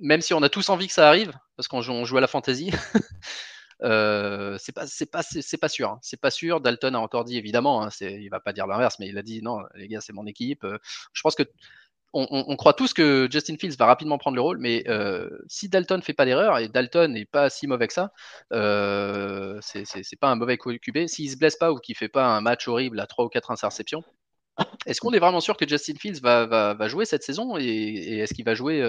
[0.00, 2.28] même si on a tous envie que ça arrive, parce qu'on joue, à la
[3.80, 5.98] c'est pas c'est pas c'est pas sûr hein.
[6.02, 6.60] c'est pas sûr.
[6.60, 9.42] Dalton a encore dit évidemment hein, il va pas dire l'inverse mais il a dit
[9.42, 10.66] non les gars c'est mon équipe
[11.12, 11.44] je pense que
[12.14, 14.84] on, croit tous que Justin Fields va rapidement prendre le rôle, mais
[15.48, 18.12] si Dalton fait pas d'erreur, et Dalton n'est pas si mauvais que ça,
[18.52, 22.40] euh, c'est pas un mauvais QB, s'il se blesse pas ou qu'il fait pas un
[22.40, 24.04] match horrible à 3 ou 4 interceptions,
[24.86, 28.44] est-ce qu'on est vraiment sûr que Justin Fields va, jouer cette saison et, est-ce qu'il
[28.44, 28.82] va jouer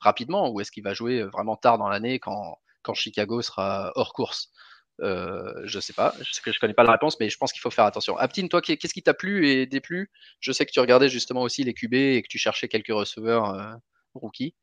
[0.00, 4.12] rapidement ou est-ce qu'il va jouer vraiment tard dans l'année quand, quand Chicago sera hors
[4.12, 4.52] course
[5.00, 7.70] euh, je sais pas, je je connais pas la réponse, mais je pense qu'il faut
[7.70, 8.16] faire attention.
[8.18, 10.10] Aptine, toi, qu'est-ce qui t'a plu et déplu?
[10.40, 13.50] Je sais que tu regardais justement aussi les QB et que tu cherchais quelques receveurs
[13.54, 13.72] euh,
[14.14, 14.54] rookies.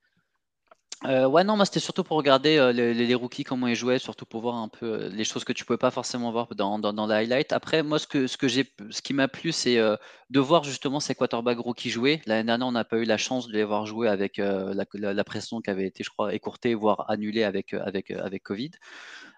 [1.05, 4.41] Euh, ouais, non, moi c'était surtout pour regarder les, rookies, comment ils jouaient, surtout pour
[4.41, 7.53] voir un peu les choses que tu pouvais pas forcément voir dans, dans, highlight.
[7.53, 10.99] Après, moi, ce, que, ce, que j'ai, ce qui m'a plu, c'est de voir justement
[10.99, 12.21] ces quarterbacks rookies jouer.
[12.25, 15.61] L'année dernière, on n'a pas eu la chance de les voir jouer avec la, pression
[15.61, 18.71] qui avait été, je crois, écourtée, voire annulée avec, avec, avec Covid.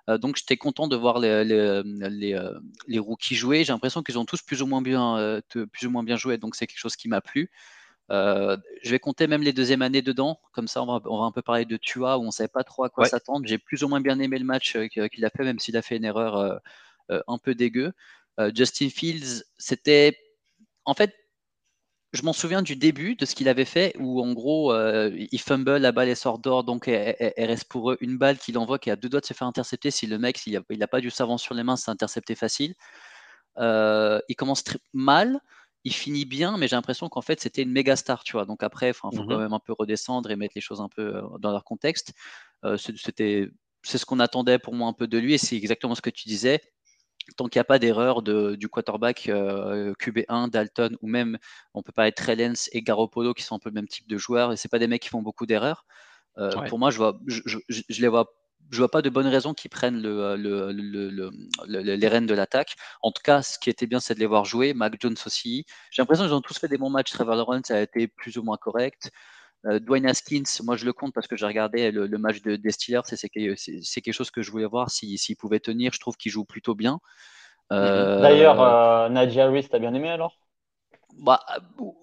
[0.10, 3.64] Euh, donc j'étais content de voir les, les, euh, rookies jouer.
[3.64, 5.42] J'ai l'impression qu'ils ont tous plus ou moins bien, euh,
[5.72, 7.52] plus ou moins bien joué, donc c'est quelque chose qui m'a plu.
[8.12, 11.32] Je vais compter même les deuxièmes années dedans, comme ça on va, on va un
[11.32, 13.48] peu parler de Tua où on ne savait pas trop à quoi s'attendre.
[13.48, 15.98] J'ai plus ou moins bien aimé le match qu'il a fait, même s'il a fait
[15.98, 16.60] une erreur
[17.10, 17.94] un peu dégueu.
[18.54, 20.18] Justin Fields, c'était
[20.86, 21.14] en fait
[22.14, 25.40] je m'en souviens du début de ce qu'il avait fait, où en gros, euh, il
[25.40, 28.80] fumble, la balle est sort d'or, donc elle, reste pour eux une balle qu'il envoie
[28.80, 29.92] qui a deux doigts de se faire intercepter.
[29.92, 32.76] Si le mec, il n'a pas du savant sur les mains, c'est intercepté facile.
[33.58, 35.40] Euh, il commence très mal,
[35.84, 38.46] il finit bien, mais j'ai l'impression qu'en fait, c'était une méga star, tu vois.
[38.46, 40.90] Donc après, il faut quand mmh même un peu redescendre et mettre les choses un
[40.90, 42.14] peu euh, dans leur contexte.
[42.78, 43.50] c'était,
[43.84, 46.12] c'est ce qu'on attendait pour moi un peu de lui, et c'est exactement ce que
[46.12, 46.62] tu disais
[47.38, 51.38] tant qu'il n'y a pas d'erreur du quarterback euh, QB1, Dalton, ou même,
[51.74, 54.18] on peut parler de Trellens et Garoppolo, qui sont un peu le même type de
[54.18, 55.86] joueurs, et ce pas des mecs qui font beaucoup d'erreurs.
[56.38, 57.60] Euh, pour moi, je vois, je,
[58.00, 58.34] les vois,
[58.70, 60.36] je vois pas de bonnes raisons qu'ils prennent le,
[61.68, 62.76] les rênes de l'attaque.
[63.02, 64.74] En tout cas, ce qui était bien, c'est de les voir jouer.
[64.74, 65.66] Mac Jones aussi.
[65.92, 67.12] J'ai l'impression qu'ils ont tous fait des bons matchs.
[67.12, 69.12] Trevor Lawrence a été plus ou moins correct.
[69.66, 72.72] Euh, Dwayne Haskins, moi je le compte parce que j'ai regardé le, match de, des
[72.72, 75.94] Steelers, c'est quelque chose que je voulais voir s'il pouvait tenir.
[75.94, 77.00] Je trouve qu'il joue plutôt bien.
[77.72, 80.41] Euh, D'ailleurs, euh, Nadia Harris, t'as bien aimé alors?
[81.20, 81.40] Bah,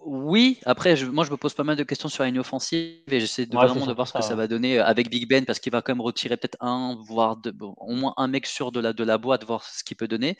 [0.04, 3.20] oui, après, moi je me pose pas mal de questions sur la ligne offensive et
[3.20, 5.72] j'essaie de vraiment de voir ce que ça va donner avec Big Ben parce qu'il
[5.72, 7.38] va quand même retirer peut-être un, voire
[7.78, 10.36] au moins un mec sûr de la, de la boîte, voir ce qu'il peut donner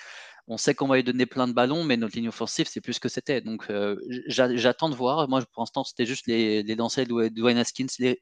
[0.49, 2.95] on sait qu'on va lui donner plein de ballons, mais notre ligne offensive, c'est plus
[2.95, 3.43] ce que c'était.
[3.43, 3.97] Donc, euh,
[4.27, 5.29] j'attends de voir.
[5.29, 8.19] Moi, pour l'instant, c'était juste les, les de Dwayne Haskins, les,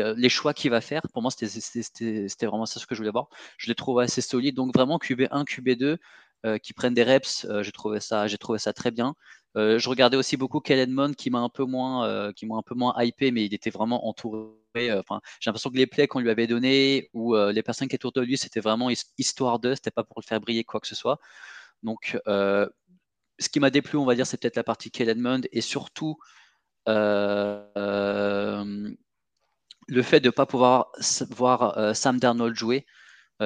[0.00, 1.02] euh, les, choix qu'il va faire.
[1.12, 3.28] Pour moi, c'était vraiment ça ce que je voulais voir.
[3.58, 4.54] Je les trouve assez solides.
[4.54, 5.96] Donc, vraiment, QB1, QB2, euh,
[6.62, 8.26] qui prennent des reps, j'ai trouvé, ça,
[8.74, 9.14] très bien.
[9.54, 12.74] je regardais aussi beaucoup Kellen Mond qui m'a un peu moins, qui m'a un peu
[12.74, 15.02] moins hypé, mais il était vraiment entouré euh,
[15.40, 18.06] j'ai l'impression que les plays qu'on lui avait donnés ou euh, les personnes qui étaient
[18.06, 20.86] autour de lui, c'était vraiment histoire de, c'était pas pour le faire briller quoi que
[20.86, 21.18] ce soit.
[21.82, 22.68] Donc, euh,
[23.38, 26.16] ce qui m'a déplu, on va dire, c'est peut-être la partie Kellen Mond et surtout
[26.86, 27.62] le
[30.02, 30.92] fait de ne pas pouvoir
[31.30, 32.86] voir Sam Darnold jouer.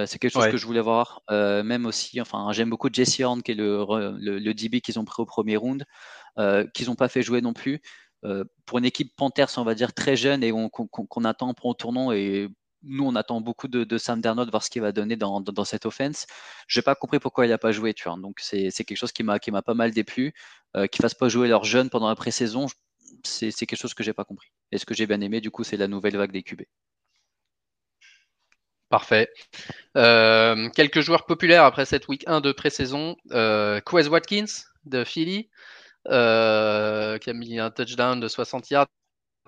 [0.06, 1.22] C'est quelque chose que je voulais voir.
[1.30, 3.84] même aussi, enfin, j'aime beaucoup Jesse Horn, qui est le,
[4.18, 5.84] le, le DB qu'ils ont pris au premier round,
[6.74, 7.80] qu'ils n'ont pas fait jouer non plus.
[8.24, 11.74] Euh, pour une équipe Panthers, on va dire très jeune et qu'on attend pour un
[11.74, 12.48] tournant et
[12.82, 16.26] nous, on attend beaucoup de, Sam Darnold, voir ce qu'il va donner dans, cette offense.
[16.68, 18.16] Je n'ai pas compris pourquoi il n'a pas joué, tu vois.
[18.16, 20.34] Donc, c'est quelque chose qui m'a pas mal déplu.
[20.76, 22.66] Euh, qu'ils ne fassent pas jouer leurs jeunes pendant la pré-saison,
[23.24, 24.52] c'est quelque chose que j'ai pas compris.
[24.72, 26.62] Et ce que j'ai bien aimé, du coup, c'est la nouvelle vague des QB.
[28.88, 29.28] Parfait.
[29.96, 33.16] Euh, quelques joueurs populaires après cette week 1 de pré-saison.
[33.32, 34.44] Euh, Quez Watkins
[34.84, 35.48] de Philly,
[36.08, 38.86] euh, qui a mis un touchdown de 60 yards,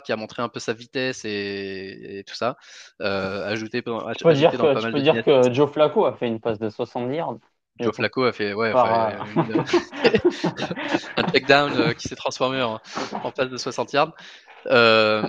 [0.05, 2.57] qui a montré un peu sa vitesse et, tout ça.
[3.01, 6.27] Euh, ajouté, ajouté tu peux dire, que, tu peux dire que Joe Flacco a fait
[6.27, 7.39] une passe de 60 yards.
[7.79, 8.73] Joe Flacco a fait, ouais,
[11.17, 12.81] un takedown qui s'est transformé en,
[13.23, 14.15] en, passe de 60 yards.
[14.67, 15.23] Euh,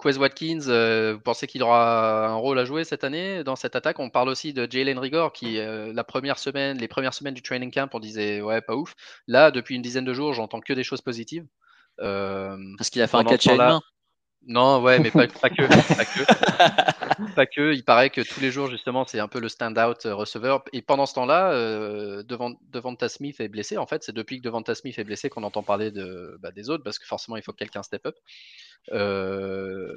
[0.00, 3.74] Quez Watkins, euh, vous pensez qu'il aura un rôle à jouer cette année dans cette
[3.74, 3.98] attaque?
[3.98, 7.42] On parle aussi de Jalen Rigor qui, euh, la première semaine, les premières semaines du
[7.42, 8.94] training camp, on disait ouais, pas ouf.
[9.26, 11.44] Là, depuis une dizaine de jours, j'entends que des choses positives.
[12.00, 13.80] Euh, Parce qu'il a fait un catch à une main.
[14.46, 15.62] Non, ouais, mais pas, que, pas que.
[17.34, 17.74] pas que.
[17.74, 20.64] Il paraît que tous les jours, justement, c'est un peu le stand-out euh, receveur.
[20.72, 23.76] Et pendant ce temps-là, euh, devant, Devonta Smith est blessé.
[23.76, 26.70] En fait, c'est depuis que Devonta Smith est blessé qu'on entend parler de, bah, des
[26.70, 28.16] autres, parce que forcément, il faut que quelqu'un step up.
[28.92, 29.94] Euh,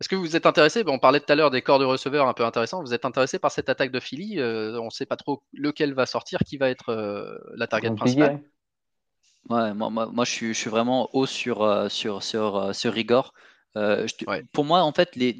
[0.00, 0.82] est-ce que vous êtes intéressé?
[0.86, 2.82] On parlait tout à l'heure des corps de receveurs un peu intéressants.
[2.82, 4.40] Vous êtes intéressé par cette attaque de Philly?
[4.40, 6.92] On ne sait pas trop lequel va sortir, qui va être
[7.54, 8.42] la target principale.
[9.50, 13.34] Ouais, moi, moi, je, suis, je, suis, vraiment haut sur, sur, sur, sur Rigor.
[13.76, 14.06] Euh,
[14.52, 15.32] pour moi, en fait, les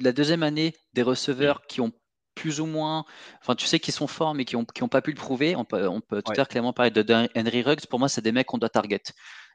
[0.00, 1.92] la deuxième année des receveurs qui ont
[2.34, 3.04] plus ou moins,
[3.40, 5.56] enfin, tu sais, qui sont forts mais qui n'ont qui ont pas pu le prouver,
[5.56, 7.04] on peut, on peut tout à l'heure clairement parler de
[7.36, 7.86] Henry Ruggs.
[7.88, 9.02] Pour moi, c'est des mecs qu'on doit target.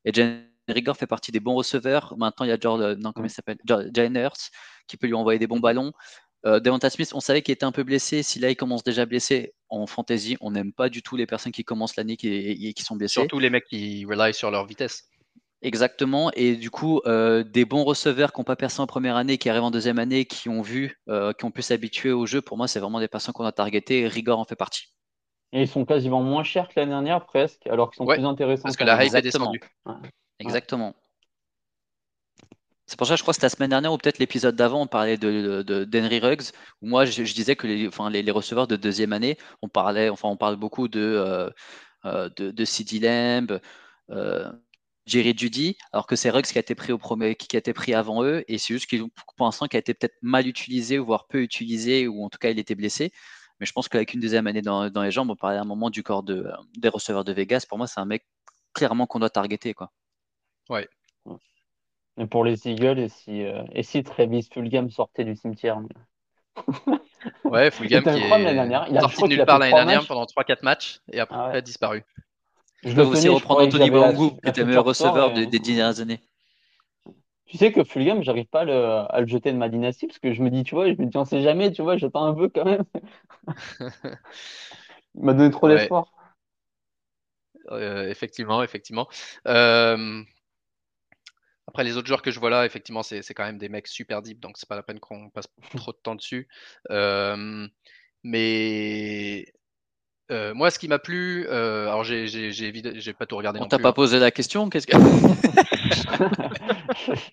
[0.05, 0.11] Et
[0.67, 2.15] Henry Gore fait partie des bons receveurs.
[2.17, 3.57] Maintenant, il y a George, non, comment il s'appelle?
[3.67, 4.51] Hurts
[4.87, 5.93] qui peut lui envoyer des bons ballons.
[6.45, 8.21] Euh, Devonta Smith, on savait qu'il était un peu blessé.
[8.21, 11.51] Si là, il commence déjà blessé en fantasy, on n'aime pas du tout les personnes
[11.51, 13.13] qui commencent l'année et qui, sont blessées.
[13.13, 15.09] Surtout les mecs qui rely sur leur vitesse.
[15.65, 16.29] Exactement.
[16.35, 19.49] Et du coup, euh, des bons receveurs qui n'ont pas percé en première année, qui
[19.49, 22.55] arrivent en deuxième année, qui ont vu, euh, qui ont pu s'habituer au jeu, pour
[22.55, 24.07] moi, c'est vraiment des personnes qu'on a targetées.
[24.07, 24.93] Rigor en fait partie.
[25.53, 28.61] Et ils sont quasiment moins chers que l'année dernière, presque, alors qu'ils sont plus intéressants.
[28.61, 29.59] Parce que la hype est descendue.
[30.39, 30.93] Exactement.
[32.85, 34.83] C'est pour ça que je crois que c'était la semaine dernière ou peut-être l'épisode d'avant,
[34.83, 36.51] on parlait de, d'Henry Ruggs,
[36.83, 40.29] où moi je, disais que les, enfin, les, receveurs de deuxième année, on parlait, enfin
[40.29, 41.49] on parle beaucoup de,
[42.05, 43.59] euh, de, de CD Lamb,
[45.05, 47.73] Jerry Judy, alors que c'est Ruggs qui a été pris au premier, qui a été
[47.73, 49.03] pris avant eux, et c'est juste qu'il
[49.37, 52.49] pour l'instant qui a été peut-être mal utilisé, voire peu utilisé, ou en tout cas
[52.49, 53.11] il était blessé.
[53.59, 55.89] Mais je pense qu'avec une deuxième année dans, les jambes, on parlait à un moment
[55.89, 57.65] du corps de, des receveurs de Vegas.
[57.69, 58.25] Pour moi, c'est un mec
[58.73, 59.91] clairement qu'on doit targeter, quoi.
[60.69, 60.89] Ouais.
[62.17, 65.79] Mais pour les Eagles, et si, euh, et si Travis Fulgham sortait du cimetière
[67.43, 71.37] Ouais, Fulgham qui est sorti de nulle part l'année dernière pendant 3-4 matchs et après
[71.37, 72.03] ah a disparu.
[72.85, 76.19] Je peux aussi reprendre Anthony Bangou, qui était le meilleur receveur des, des dernières années.
[77.45, 80.41] Tu sais que Fulgham, j'arrive pas à le, jeter de ma dynastie parce que je
[80.41, 82.49] me dis, tu vois, je me dis, on sait jamais, tu vois, j'attends un peu
[82.49, 82.83] quand même.
[85.15, 86.11] Il m'a donné trop d'espoir.
[87.71, 89.07] Euh, effectivement, effectivement.
[89.47, 90.23] Euh,
[91.67, 94.21] après, les autres joueurs que je vois là, effectivement, c'est quand même des mecs super
[94.21, 96.47] deep, donc c'est pas la peine qu'on passe trop de temps dessus.
[96.89, 97.67] Euh,
[98.23, 99.45] mais
[100.29, 103.59] moi, ce qui m'a plu, alors j'ai pas tout regardé.
[103.61, 103.93] On t'a pas hein.
[103.93, 104.97] posé la question Qu'est-ce que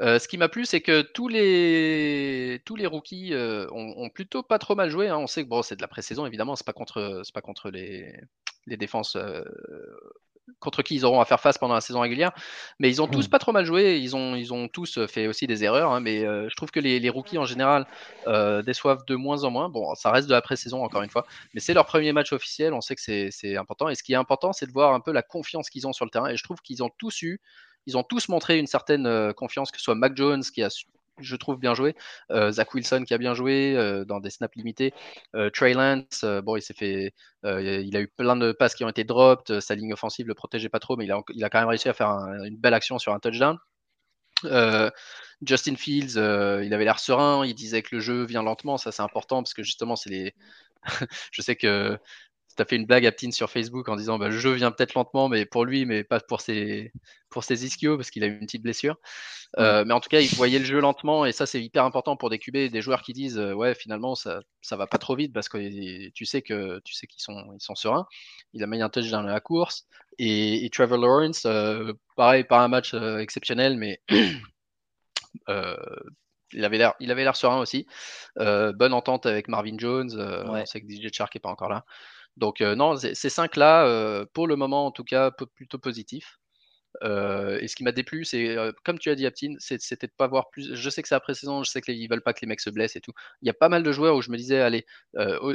[0.00, 4.42] Euh, ce qui m'a plu, c'est que tous les, tous les rookies euh, ont, plutôt
[4.42, 5.08] pas trop mal joué.
[5.08, 5.16] Hein.
[5.16, 8.14] On sait que bon, c'est de la pré-saison, évidemment, c'est pas contre, pas contre les,
[8.66, 9.42] les défenses euh,
[10.60, 12.32] contre qui ils auront à faire face pendant la saison régulière.
[12.78, 13.30] Mais ils ont tous mmh.
[13.30, 13.98] pas trop mal joué.
[13.98, 15.92] Ils ont, ils ont tous fait aussi des erreurs.
[15.92, 16.00] Hein.
[16.00, 17.86] mais je trouve que les, les, rookies en général
[18.64, 19.68] déçoivent de moins en moins.
[19.68, 22.74] Bon, ça reste de la pré-saison encore une fois, mais c'est leur premier match officiel.
[22.74, 23.88] On sait que c'est important.
[23.88, 26.04] Et ce qui est important, c'est de voir un peu la confiance qu'ils ont sur
[26.04, 26.28] le terrain.
[26.28, 27.40] Et je trouve qu'ils ont tous eu
[27.86, 30.70] ils ont tous montré une certaine euh, confiance, que ce soit Mac Jones qui a
[31.18, 31.94] je trouve bien joué.
[32.30, 34.92] Euh, Zach Wilson qui a bien joué euh, dans des snaps limités.
[35.52, 37.12] Trey Lance, bon, il s'est fait,
[37.44, 39.60] il a eu plein de passes qui ont été dropped.
[39.60, 42.08] Sa ligne offensive le protégeait pas trop, mais il a, quand même réussi à faire
[42.08, 43.58] une belle action sur un touchdown.
[45.42, 47.44] Justin Fields, il avait l'air serein.
[47.44, 48.78] Il disait que le jeu vient lentement.
[48.78, 50.34] Ça, c'est important parce que justement, c'est les.
[51.32, 51.98] je sais que
[52.62, 54.94] as fait une blague à Ptin sur Facebook en disant bah, le jeu vient peut-être
[54.94, 56.92] lentement, mais pour lui, mais pas pour ses,
[57.30, 58.96] pour ses ischios, parce qu'il a eu une petite blessure.
[59.58, 62.16] Euh, mais en tout cas, il voyait le jeu lentement, et ça, c'est hyper important
[62.16, 65.16] pour des QB, des joueurs qui disent euh, ouais, finalement, ça, ça va pas trop
[65.16, 68.06] vite, parce que tu sais que tu sais qu'ils sont, ils sont sereins.
[68.52, 69.86] Il a mis un touch dans la course.
[70.18, 74.00] Et, Trevor Lawrence, euh, pareil, pas un match exceptionnel, mais.
[76.52, 77.86] il avait l'air, il avait l'air serein aussi.
[78.36, 80.10] bonne entente avec Marvin Jones.
[80.46, 81.84] On sait que DJ Chark n'est pas encore là.
[82.36, 86.38] Donc euh, non, ces cinq-là, euh, pour le moment en tout cas, plutôt positifs.
[87.02, 90.26] Euh, et ce qui m'a déplu, c'est comme tu as dit, Aptine, c'était de pas
[90.26, 90.74] voir plus.
[90.74, 92.70] Je sais que c'est après saison, je sais qu'ils veulent pas que les mecs se
[92.70, 93.12] blessent et tout.
[93.42, 94.86] Il y a pas mal de joueurs où je me disais, allez,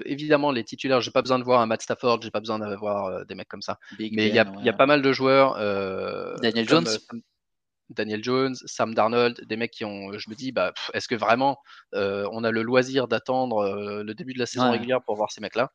[0.06, 3.26] évidemment les titulaires, j'ai pas besoin de voir un Matt Stafford, j'ai pas besoin d'avoir
[3.26, 3.80] des mecs comme ça.
[4.00, 5.56] mais il y, a, pas mal de joueurs.
[6.42, 6.88] Daniel Jones.
[7.90, 11.58] Daniel Jones, Sam Darnold, des mecs qui ont, je me dis, bah, est-ce que vraiment
[11.94, 15.72] on a le loisir d'attendre le début de la saison régulière pour voir ces mecs-là?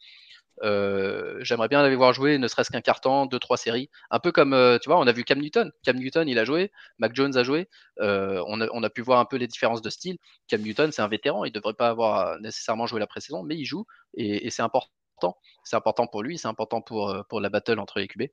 [0.63, 3.91] Euh, j'aimerais bien l'avoir voir jouer, ne serait-ce qu'un carton, deux, trois séries.
[4.11, 5.73] Un peu comme, euh, tu vois, on a vu Cam Newton.
[5.83, 6.73] Cam Newton, il a joué.
[6.99, 7.69] Mac Jones a joué.
[8.01, 10.19] Euh, on, a, pu voir un peu les différences de style.
[10.49, 11.45] Cam Newton, c'est un vétéran.
[11.45, 13.87] Il ne devrait pas avoir nécessairement joué la pré-saison, mais il joue.
[14.15, 15.39] Et, et c'est important.
[15.65, 16.39] C'est important pour lui.
[16.39, 18.25] C'est important pour, pour la battle entre les QB.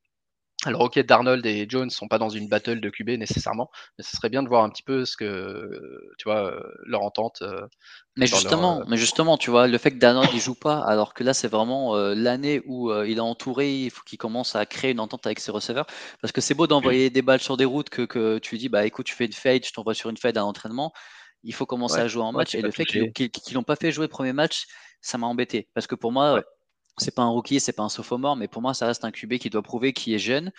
[0.66, 4.16] Alors, ok, Darnold et Jones sont pas dans une battle de QB nécessairement, mais ce
[4.16, 5.70] serait bien de voir un petit peu ce que,
[6.18, 7.41] tu vois, euh, leur entente.
[7.41, 7.66] Euh,
[8.16, 11.14] mais justement, euh, mais justement, tu vois, le fait que Darnold il joue pas, alors
[11.14, 14.91] que là c'est vraiment l'année où il est entouré, il faut qu'il commence à créer
[14.91, 15.88] une entente avec ses receveurs,
[16.22, 18.86] parce que c'est beau d'envoyer des balles sur des routes que, que tu dis, bah
[18.86, 20.93] écoute, tu fais une fade, je t'envoie sur une fade à l'entraînement,
[21.43, 23.91] il faut commencer à jouer en match, et le fait qu'ils qu n'ont pas fait
[23.91, 24.66] jouer le premier match,
[25.01, 26.43] ça m'a embêté, parce que pour moi
[26.97, 29.35] c'est pas un rookie, c'est pas un sophomore, mais pour moi, ça reste un QB
[29.35, 30.51] qui doit prouver qu'il est jeune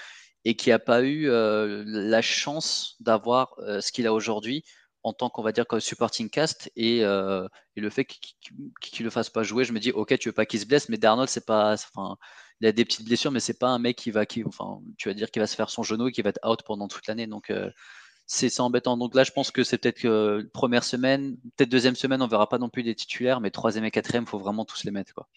[0.45, 4.65] et qui n'a pas eu euh, la chance d'avoir euh, ce qu'il a aujourd'hui
[5.03, 8.23] en tant qu'on va dire comme supporting cast et, euh, le fait qu'il
[9.01, 10.89] ne le fasse pas jouer, je me dis ok tu veux pas qu'il se blesse,
[10.89, 12.17] mais Darnold c'est pas, enfin
[12.61, 15.09] il a des petites blessures, mais c'est pas un mec qui va, qui, enfin tu
[15.09, 17.27] vas dire va se faire son genou et qui va être out pendant toute l'année,
[17.27, 17.53] donc
[18.27, 18.97] c'est embêtant.
[18.97, 22.49] Donc là je pense que c'est peut-être que première semaine, peut-être deuxième semaine on verra
[22.49, 25.29] pas non plus des titulaires, mais troisième et quatrième faut vraiment tous les mettre quoi.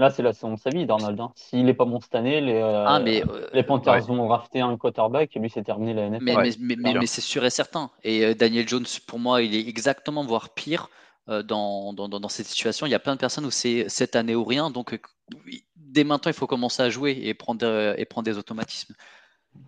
[0.00, 1.20] Là, c'est la saison de sa vie, Darnold.
[1.20, 1.30] Hein.
[1.34, 4.74] S'il n'est pas bon cette année, les, euh, ah, euh, les Panthers vont rafter un
[4.78, 6.24] quarterback et lui, c'est terminé la NFL.
[6.58, 7.90] Mais, mais, c'est sûr et certain.
[8.02, 10.88] Et euh, Daniel Jones, pour moi, il est exactement, voire pire,
[11.28, 12.86] dans, dans, dans, cette situation.
[12.86, 14.70] Il y a plein de personnes où c'est cette année ou rien.
[14.70, 14.98] Donc,
[15.76, 18.94] dès maintenant, il faut commencer à jouer et prendre, et prendre des automatismes.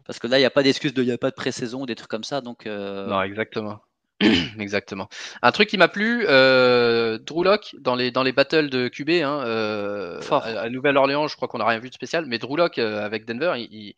[0.07, 1.83] Parce que là, il n'y a pas d'excuse de il n'y a pas de pré-saison
[1.83, 2.41] ou des trucs comme ça.
[2.41, 3.81] Donc, Non, exactement.
[4.59, 5.09] Exactement.
[5.43, 9.11] Un truc qui m'a plu, euh, Drew Locke dans les, dans les battles de QB,
[9.23, 12.79] hein, euh, à, Nouvelle-Orléans, je crois qu'on n'a rien vu de spécial, mais Drew Locke
[12.79, 13.95] euh, avec Denver, il,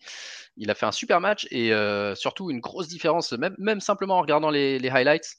[0.56, 1.72] il, a fait un super match et
[2.14, 5.38] surtout une grosse différence, même, même simplement en regardant les, les highlights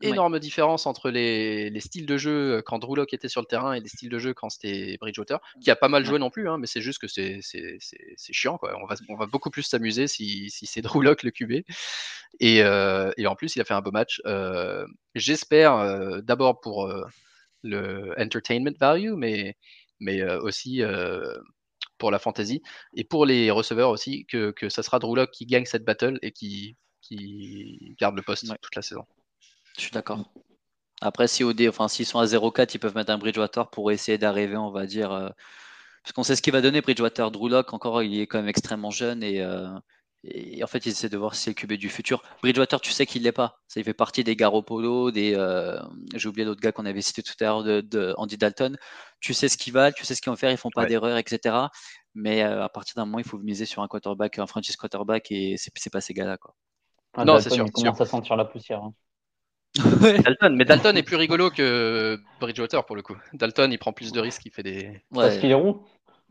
[0.00, 3.46] énorme différence entre les, les, styles de jeu euh, quand Drew Locke était sur le
[3.46, 6.30] terrain et les styles de jeu quand c'était Bridgewater, qui a pas mal joué non
[6.30, 7.40] plus, hein, mais c'est juste que c'est
[8.32, 8.58] chiant.
[8.58, 8.76] Quoi.
[8.82, 11.64] On, va, on va beaucoup plus s'amuser si, si c'est Drew Locke le QB.
[12.38, 14.20] Et, euh, et, en plus, il a fait un beau match.
[14.26, 16.92] Euh, J'espère euh, d'abord pour
[17.62, 19.56] le entertainment value, mais,
[19.98, 20.82] mais aussi
[21.98, 22.62] pour la fantasy
[22.94, 26.18] et pour les receveurs aussi, que, que ça sera Drew Locke qui gagne cette battle
[26.22, 29.04] et qui, qui garde le poste toute la saison.
[29.80, 30.18] Je suis d'accord.
[31.00, 34.18] Après, si au enfin, s'ils sont à 0,4, ils peuvent mettre un Bridgewater pour essayer
[34.18, 35.30] d'arriver, on va dire, euh,
[36.02, 36.82] parce qu'on sait ce qu'il va donner.
[36.82, 39.42] Bridgewater, Drew Lock, encore, il est quand même extrêmement jeune et,
[40.24, 42.22] et en fait, il essaie de voir si c'est le QB du futur.
[42.42, 43.62] Bridgewater, tu sais qu'il l'est pas.
[43.68, 45.32] Ça, il fait partie des Garoppolo, des.
[46.14, 48.76] J'ai oublié l'autre gars qu'on avait cité tout à l'heure, de, Andy Dalton.
[49.20, 51.16] Tu sais ce qu'ils valent, tu sais ce qu'ils vont faire, ils font pas d'erreur,
[51.16, 51.56] etc.
[52.14, 55.56] Mais à partir d'un moment, il faut miser sur un quarterback, un franchise quarterback, et
[55.56, 56.54] c'est pas ces gars-là, quoi.
[57.14, 57.64] Ah, non, c'est sûr.
[57.66, 58.84] Il commence à sentir la poussière.
[58.84, 58.92] Hein.
[59.76, 63.16] Dalton, mais Dalton est plus rigolo que Bridgewater pour le coup.
[63.32, 65.02] Dalton, il prend plus de risques, il fait des.
[65.12, 65.84] Parce qu'il est rond.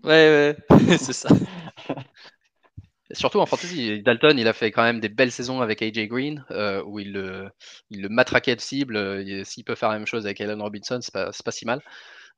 [0.04, 1.30] Ouais, ouais, c'est ça.
[3.12, 6.46] Surtout en fantasy, Dalton, il a fait quand même des belles saisons avec AJ Green,
[6.52, 7.50] euh, où il le,
[7.90, 9.26] il le matraquait de cible.
[9.46, 11.82] S'il peut faire la même chose avec Allen Robinson, c'est pas, pas si mal.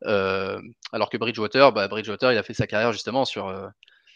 [0.06, 0.62] Euh,
[0.94, 3.68] alors que Bridgewater, bah, Bridgewater, il a fait sa carrière justement sur, euh,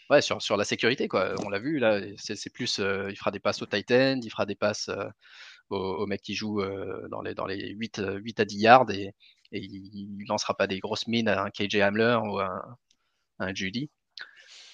[0.08, 1.08] ouais, sur, sur la sécurité.
[1.08, 1.34] Quoi.
[1.44, 4.46] On l'a vu, là, c'est plus, il fera des passes au tight end, il fera
[4.46, 4.88] des passes
[5.70, 6.62] au, mec qui joue
[7.10, 9.14] dans, les, dans les 8, 8 à 10 yards et,
[9.52, 12.76] et il, ne lancera pas des grosses mines à un KJ Hamler ou à un,
[13.38, 13.90] un Judy.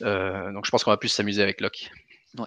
[0.02, 1.90] Euh, donc je pense qu'on va plus s'amuser avec Locke.
[2.38, 2.46] Ouais,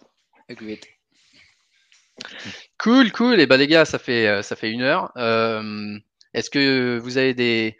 [2.78, 3.39] Cool, cool.
[3.39, 5.12] Et bah les gars, ça fait euh, ça fait une heure.
[5.18, 5.98] Euh,
[6.34, 7.78] est-ce que vous avez des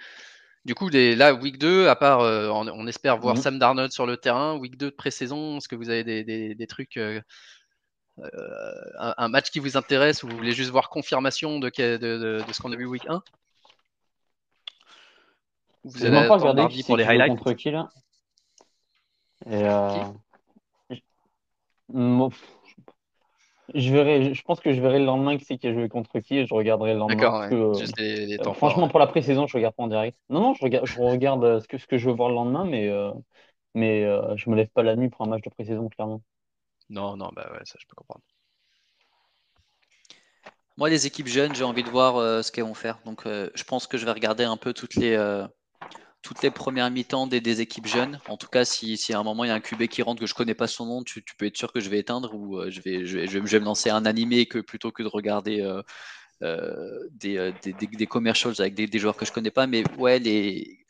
[0.66, 3.42] du coup, des, là, week 2, à part, on, espère voir mhm.
[3.42, 7.00] Sam Darnold sur le terrain, week 2 de pré-saison, est-ce que vous avez des, trucs,
[8.18, 12.72] un, match qui vous intéresse ou vous voulez juste voir confirmation de, de, ce qu'on
[12.72, 13.22] a vu week 1
[15.84, 17.30] Vous avez pas regardé pour les highlights?
[17.30, 17.90] contre qui là
[19.48, 20.04] euh,
[23.74, 26.20] je verrai, je pense que je verrai le lendemain qui c'est qui a joué contre
[26.20, 27.50] qui et je regarderai le lendemain.
[27.52, 30.18] Euh, franchement, pour la pré-saison, je regarde pas en direct.
[30.30, 32.36] Non, non, je regarde, je regarde euh, ce, que, ce que je veux voir le
[32.36, 32.92] lendemain, mais,
[33.74, 34.04] mais
[34.36, 36.22] je me lève pas la nuit pour un match de pré-saison, clairement.
[36.90, 38.24] Non, non, bah ouais, ça je peux comprendre.
[40.78, 43.00] Moi, les équipes jeunes, j'ai envie de voir ce qu'elles vont faire.
[43.06, 45.16] Donc, je pense que je vais regarder un peu toutes les,
[46.42, 48.20] les premières mi-temps des, équipes jeunes.
[48.28, 50.20] En tout cas, si, si, à un moment il y a un QB qui rentre
[50.20, 52.58] que je connais pas son nom, tu, peux être sûr que je vais éteindre ou
[52.58, 55.82] euh, je, vais, me lancer un animé que, plutôt que de regarder euh,
[56.44, 59.68] euh, des, commercials avec des, joueurs que je connais pas.
[59.68, 60.86] Mais ouais, les,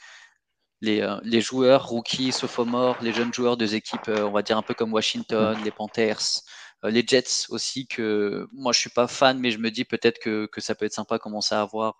[0.81, 4.73] les, les joueurs, rookies, sophomores, les jeunes joueurs des équipes, on va dire un peu
[4.73, 6.41] comme Washington, les Panthers,
[6.83, 10.49] les Jets aussi, que moi je suis pas fan, mais je me dis peut-être que,
[10.57, 11.95] ça peut être sympa commencer à avoir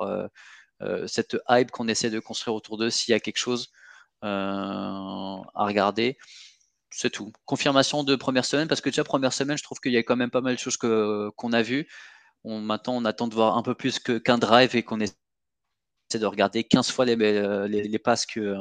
[0.82, 3.71] euh, cette hype qu'on essaie de construire autour d'eux, s'il y a quelque chose
[4.23, 6.17] euh, à regarder.
[6.91, 7.32] C'est tout.
[7.45, 10.15] Confirmation de première semaine, parce que déjà, première semaine, je trouve qu'il y a quand
[10.15, 11.88] même pas mal de choses qu'on a vues.
[12.43, 15.15] On, maintenant, on attend de voir un peu plus qu'un drive et qu'on essaie
[16.20, 18.57] de regarder 15 fois les, les, passes que,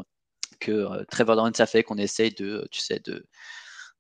[0.61, 3.27] que Trevor Lawrence a fait, qu'on essaye de, tu sais, de,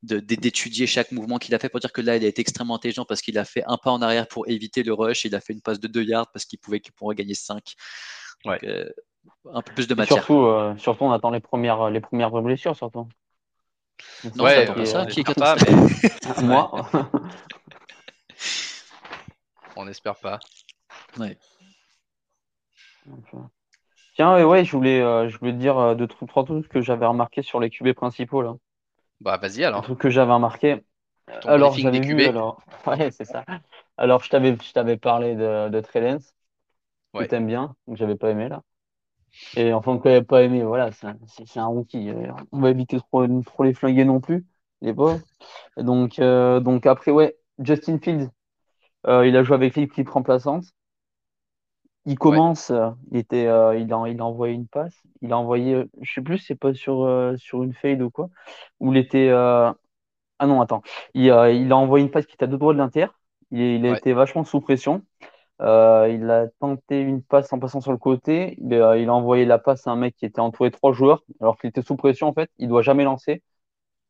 [0.05, 3.05] d'étudier chaque mouvement qu'il a fait pour dire que là, il a été extrêmement intelligent
[3.05, 5.25] parce qu'il a fait un pas en arrière pour éviter le rush.
[5.25, 7.75] Il a fait une passe de 2 yards parce qu'il pouvait qu'il pourrait gagner 5.
[8.47, 8.89] Euh,
[9.51, 10.19] un peu plus de matière.
[10.19, 13.09] Surtout, euh, surtout, on attend les premières, les premières blessures, surtout.
[14.37, 15.07] Non, ouais, ça.
[15.07, 16.43] Qui est pas, mais...
[16.43, 16.91] Moi.
[19.77, 20.39] on n'espère pas.
[21.17, 21.39] Ouais.
[24.15, 27.61] Tiens, ouais, je voulais, euh, je voulais dire deux, trois trucs que j'avais remarqué sur
[27.61, 28.55] les QB principaux là.
[29.21, 29.81] Bah, vas-y alors.
[29.81, 30.85] Un truc que j'avais remarqué.
[31.47, 32.63] alors, j'avais vu, alors.
[32.87, 33.45] Ouais, c'est ça.
[33.97, 36.19] Alors, je t'avais, je t'avais parlé de, de Trellens,
[37.19, 38.63] que t'aimes bien, que j'avais pas aimé là.
[39.57, 42.11] Et enfin, que j'avais pas aimé, voilà, c'est un, c'est un rookie.
[42.53, 44.47] On va éviter trop, trop les flinguer non plus,
[44.83, 45.23] les pauvres.
[45.79, 48.31] Donc, euh, donc après, ouais, Justin Fields,
[49.07, 50.65] euh, il a joué avec l'équipe remplaçante.
[52.07, 55.39] Il commence, euh, il était, euh, il, a, il a envoyé une passe, il a
[55.39, 58.29] envoyé, je sais plus, c'est pas sur, euh, sur une fade ou quoi,
[58.79, 59.75] où il était, ah
[60.47, 60.83] non, attends,
[61.15, 63.07] il, il, a envoyé une passe qui était à deux doigts de l'inter,
[63.51, 65.03] il, il, a été vachement sous pression,
[65.61, 65.65] il
[66.31, 69.93] a tenté une passe en passant sur le côté, il, a envoyé la passe à
[69.93, 72.51] un mec qui était entouré de trois joueurs, alors qu'il était sous pression en fait,
[72.59, 73.43] il doit jamais lancer,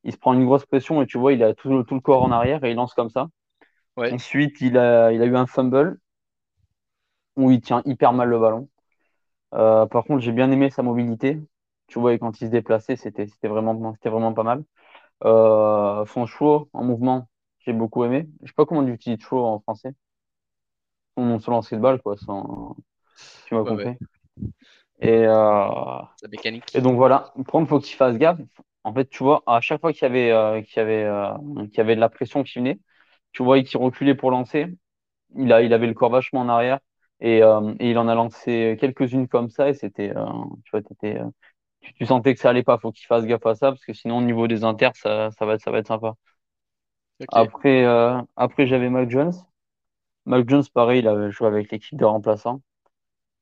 [0.03, 2.24] il se prend une grosse pression et tu vois, il a tout, tout le corps
[2.24, 3.28] en arrière et il lance comme ça.
[3.97, 5.99] Ensuite, il a, il a eu un fumble
[7.37, 8.68] où il tient hyper mal le ballon.
[9.55, 11.41] Euh, par contre, j'ai bien aimé sa mobilité.
[11.87, 14.64] Tu vois, quand il se déplaçait, c'était vraiment, vraiment pas mal.
[15.24, 17.28] Euh, son show en mouvement,
[17.61, 18.28] j'ai beaucoup aimé.
[18.43, 19.95] Je sais pas comment on utilise show en français.
[21.16, 22.16] Son, son lancer de balle, quoi.
[22.16, 22.76] Sans...
[23.47, 23.97] Tu m'as compris.
[25.01, 26.03] Et, euh...
[26.30, 26.64] mécanique.
[26.74, 28.41] et donc voilà, prendre, faut qu'il fasse gaffe.
[28.85, 31.32] En fait, tu vois, à chaque fois qu'il y avait, euh, qu'il y avait, euh,
[31.66, 32.78] qu'il y avait de la pression qui venait,
[33.32, 34.66] tu vois, qu'il reculait pour lancer.
[35.37, 36.80] Il, a, il avait le corps vachement en arrière.
[37.24, 40.24] Euh, et, il en a lancé quelques-unes comme ça et c'était, euh,
[40.64, 41.30] tu vois, euh,
[41.80, 42.78] tu, sentais que ça allait pas.
[42.78, 45.46] Faut qu'il fasse gaffe à ça parce que sinon au niveau des inters, ça, ça
[45.46, 46.14] va, ça va être sympa.
[47.28, 47.84] Après,
[48.36, 49.32] après j'avais Mac Jones.
[50.26, 52.60] Mac Jones, pareil, il avait joué avec l'équipe de remplaçants.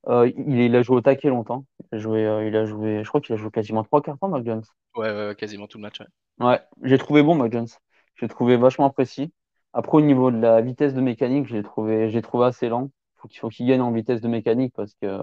[0.08, 1.64] il, il, a joué au taquet longtemps.
[1.90, 4.28] Il a joué, il a joué, je crois qu'il a joué quasiment trois quarts temps,
[4.28, 4.64] Mac Jones.
[4.94, 6.02] Ouais, quasiment tout le match.
[6.38, 7.68] Ouais, j'ai trouvé bon, Mac Jones.
[8.16, 9.32] J'ai trouvé vachement précis.
[9.72, 12.90] Après, au niveau de la vitesse de mécanique, j'ai trouvé, j'ai trouvé assez lent.
[13.22, 15.20] Faut qu'il faut qu'il gagne en vitesse de mécanique parce que,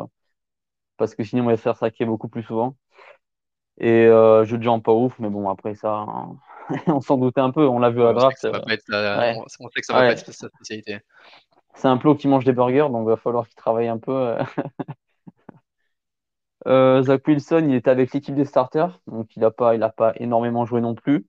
[0.95, 2.77] parce que sinon, on va se faire saquer beaucoup plus souvent.
[3.77, 6.05] Et euh, jeu de jambes pas ouf, mais bon, après ça,
[6.87, 7.67] on s'en doutait un peu.
[7.67, 8.47] On l'a vu à la draft.
[9.59, 10.99] On, sait que ça va pas être sa spécialité.
[11.73, 14.37] C'est un plot qui mange des burgers, donc il va falloir qu'il travaille un peu.
[16.67, 19.89] Euh, Zach Wilson, il était avec l'équipe des starters, donc il n'a pas, il a
[19.89, 21.27] pas énormément joué non plus.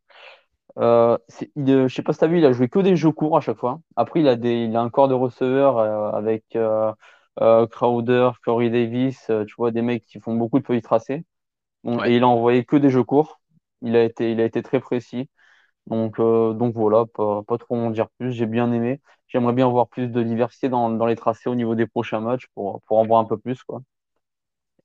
[0.81, 1.19] Euh,
[1.57, 3.13] il, euh, je sais pas si tu as vu, il a joué que des jeux
[3.13, 3.81] courts à chaque fois.
[3.97, 6.93] Après, il a, des, il a un corps de receveur euh, avec euh,
[7.69, 11.25] Crowder, Corey Davis, tu vois, des mecs qui font beaucoup de feuilles tracées.
[12.07, 13.41] Et il a envoyé que des jeux courts.
[13.83, 15.29] Il a été, il a été très précis.
[15.89, 18.33] Donc, donc voilà, pas, pas trop en dire plus.
[18.33, 19.01] J'ai bien aimé.
[19.29, 22.47] J'aimerais bien voir plus de diversité dans, dans les tracés au niveau des prochains matchs
[22.55, 23.63] pour, pour en voir un peu plus.
[23.65, 23.83] Quoi.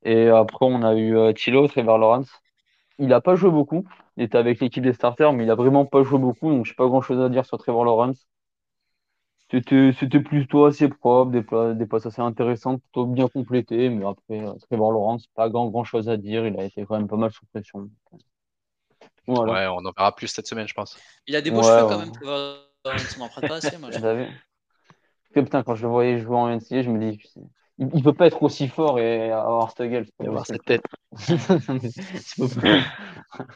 [0.04, 2.30] Et après, on a eu euh, Tilo, Trevor Lawrence.
[2.98, 3.86] Il n'a pas joué beaucoup.
[4.18, 6.50] Il était avec l'équipe des starters, mais il n'a vraiment pas joué beaucoup.
[6.50, 8.28] Donc, je n'ai pas grand chose à dire sur Trevor Lawrence.
[9.52, 13.90] C'était, c'était plutôt assez propre, des, des passes assez intéressantes, plutôt bien complétées.
[13.90, 16.48] Mais après, euh, Trevor Lawrence, pas grand, grand chose à dire.
[16.48, 17.90] Il a été quand même pas mal sous pression.
[19.28, 20.98] Ouais, on en verra plus cette semaine, je pense.
[21.28, 23.16] Il a des beaux cheveux quand même, Trevor Lawrence.
[23.18, 23.90] On n'en prête pas assez, moi.
[25.34, 27.22] putain, quand je le voyais jouer en NCA, je me dis,
[27.78, 30.06] il, ne peut pas être aussi fort et avoir cette gueule.
[30.26, 30.84] Avoir cette tête.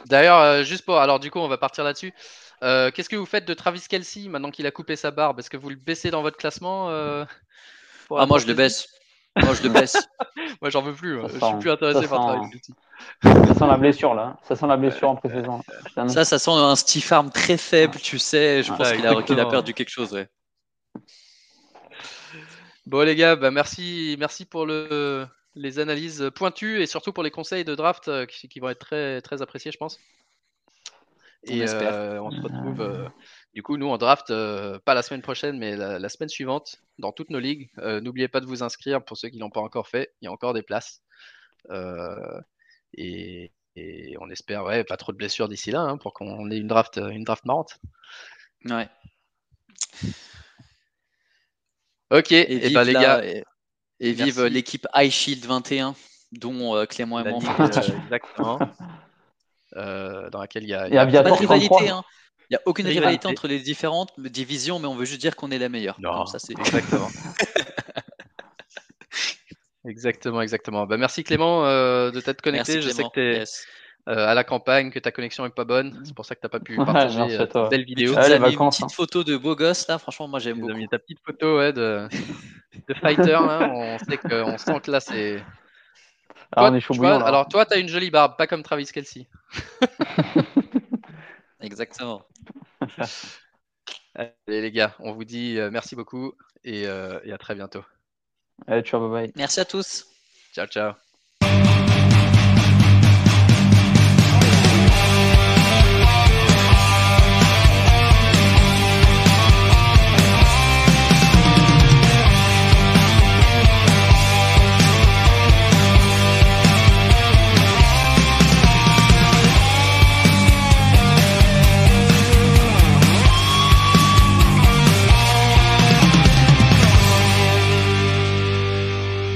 [0.07, 0.97] D'ailleurs, euh, juste pour.
[0.97, 2.13] Alors, du coup, on va partir là-dessus.
[2.61, 5.49] Euh, qu'est-ce que vous faites de Travis Kelsey maintenant qu'il a coupé sa barbe Est-ce
[5.49, 7.23] que vous le baissez dans votre classement euh,
[8.15, 8.87] Ah, moi, je le baisse.
[9.41, 9.95] Moi, je le baisse.
[10.61, 11.21] moi, j'en veux plus.
[11.21, 12.73] je suis plus intéressé par Travis Kelsey.
[13.23, 14.37] Ça sent la blessure, là.
[14.43, 15.61] Ça sent la blessure en pré-saison.
[16.07, 18.63] Ça, ça sent un Steve Arm très faible, tu sais.
[18.63, 20.27] Je pense qu'il a, a, perdu quelque chose, ouais.
[22.89, 27.29] Bon les gars, bah, merci, merci pour le, les analyses pointues et surtout pour les
[27.29, 29.99] conseils de draft euh, qui, vont être très, très appréciés, je pense.
[31.43, 33.07] Et on, euh, on se retrouve euh,
[33.53, 37.29] du coup nous en draft, pas la semaine prochaine, mais la, semaine suivante dans toutes
[37.29, 37.69] nos ligues.
[37.77, 40.11] N'oubliez pas de vous inscrire pour ceux qui l'ont pas encore fait.
[40.21, 41.03] Il y a encore des places.
[42.97, 43.51] Et,
[44.19, 46.97] on espère ouais, pas trop de blessures d'ici là hein, pour qu'on ait une draft,
[46.97, 47.77] une draft marrante.
[48.65, 48.89] Ouais.
[52.11, 53.21] Ok, et, et ben, les gars.
[53.99, 55.93] Et, vive l'équipe High Shield 21,
[56.31, 57.91] dont euh, Clément et moi partie.
[58.05, 58.59] Exactement.
[59.75, 61.89] euh, dans laquelle il y a, il y a, pas de rivalité.
[61.89, 62.03] Hein.
[62.49, 65.51] Il n'y a aucune rivalité entre les différentes divisions, mais on veut juste dire qu'on
[65.51, 65.97] est la meilleure.
[65.99, 67.09] Non, ça, c'est exactement.
[69.85, 70.87] exactement, exactement.
[70.87, 72.81] Bah, merci Clément euh, de t'être connecté.
[72.81, 73.43] Je sais que tu es
[74.07, 76.01] euh, à la campagne, que ta connexion est pas bonne.
[76.03, 78.13] C'est pour ça que tu n'as pas pu partager ouais, euh, belle vidéo.
[78.13, 78.89] Tu as mis une petite hein.
[78.89, 80.73] photo de beau gosse là, franchement, moi j'aime beaucoup.
[80.73, 82.07] Mis ta petite photo ouais, de,
[82.87, 83.69] de fighter là.
[83.71, 85.43] On sait que, on sent que là c'est.
[86.55, 86.71] Ah,
[87.23, 89.27] alors toi, tu as une jolie barbe, pas comme Travis Kelsey.
[91.61, 92.23] Exactement.
[94.15, 96.33] Allez les gars, on vous dit euh, merci beaucoup
[96.63, 97.83] et, et, à très bientôt.
[98.65, 99.33] Allez, ciao, bye bye.
[99.35, 100.07] Merci à tous.
[100.55, 100.93] Ciao, ciao.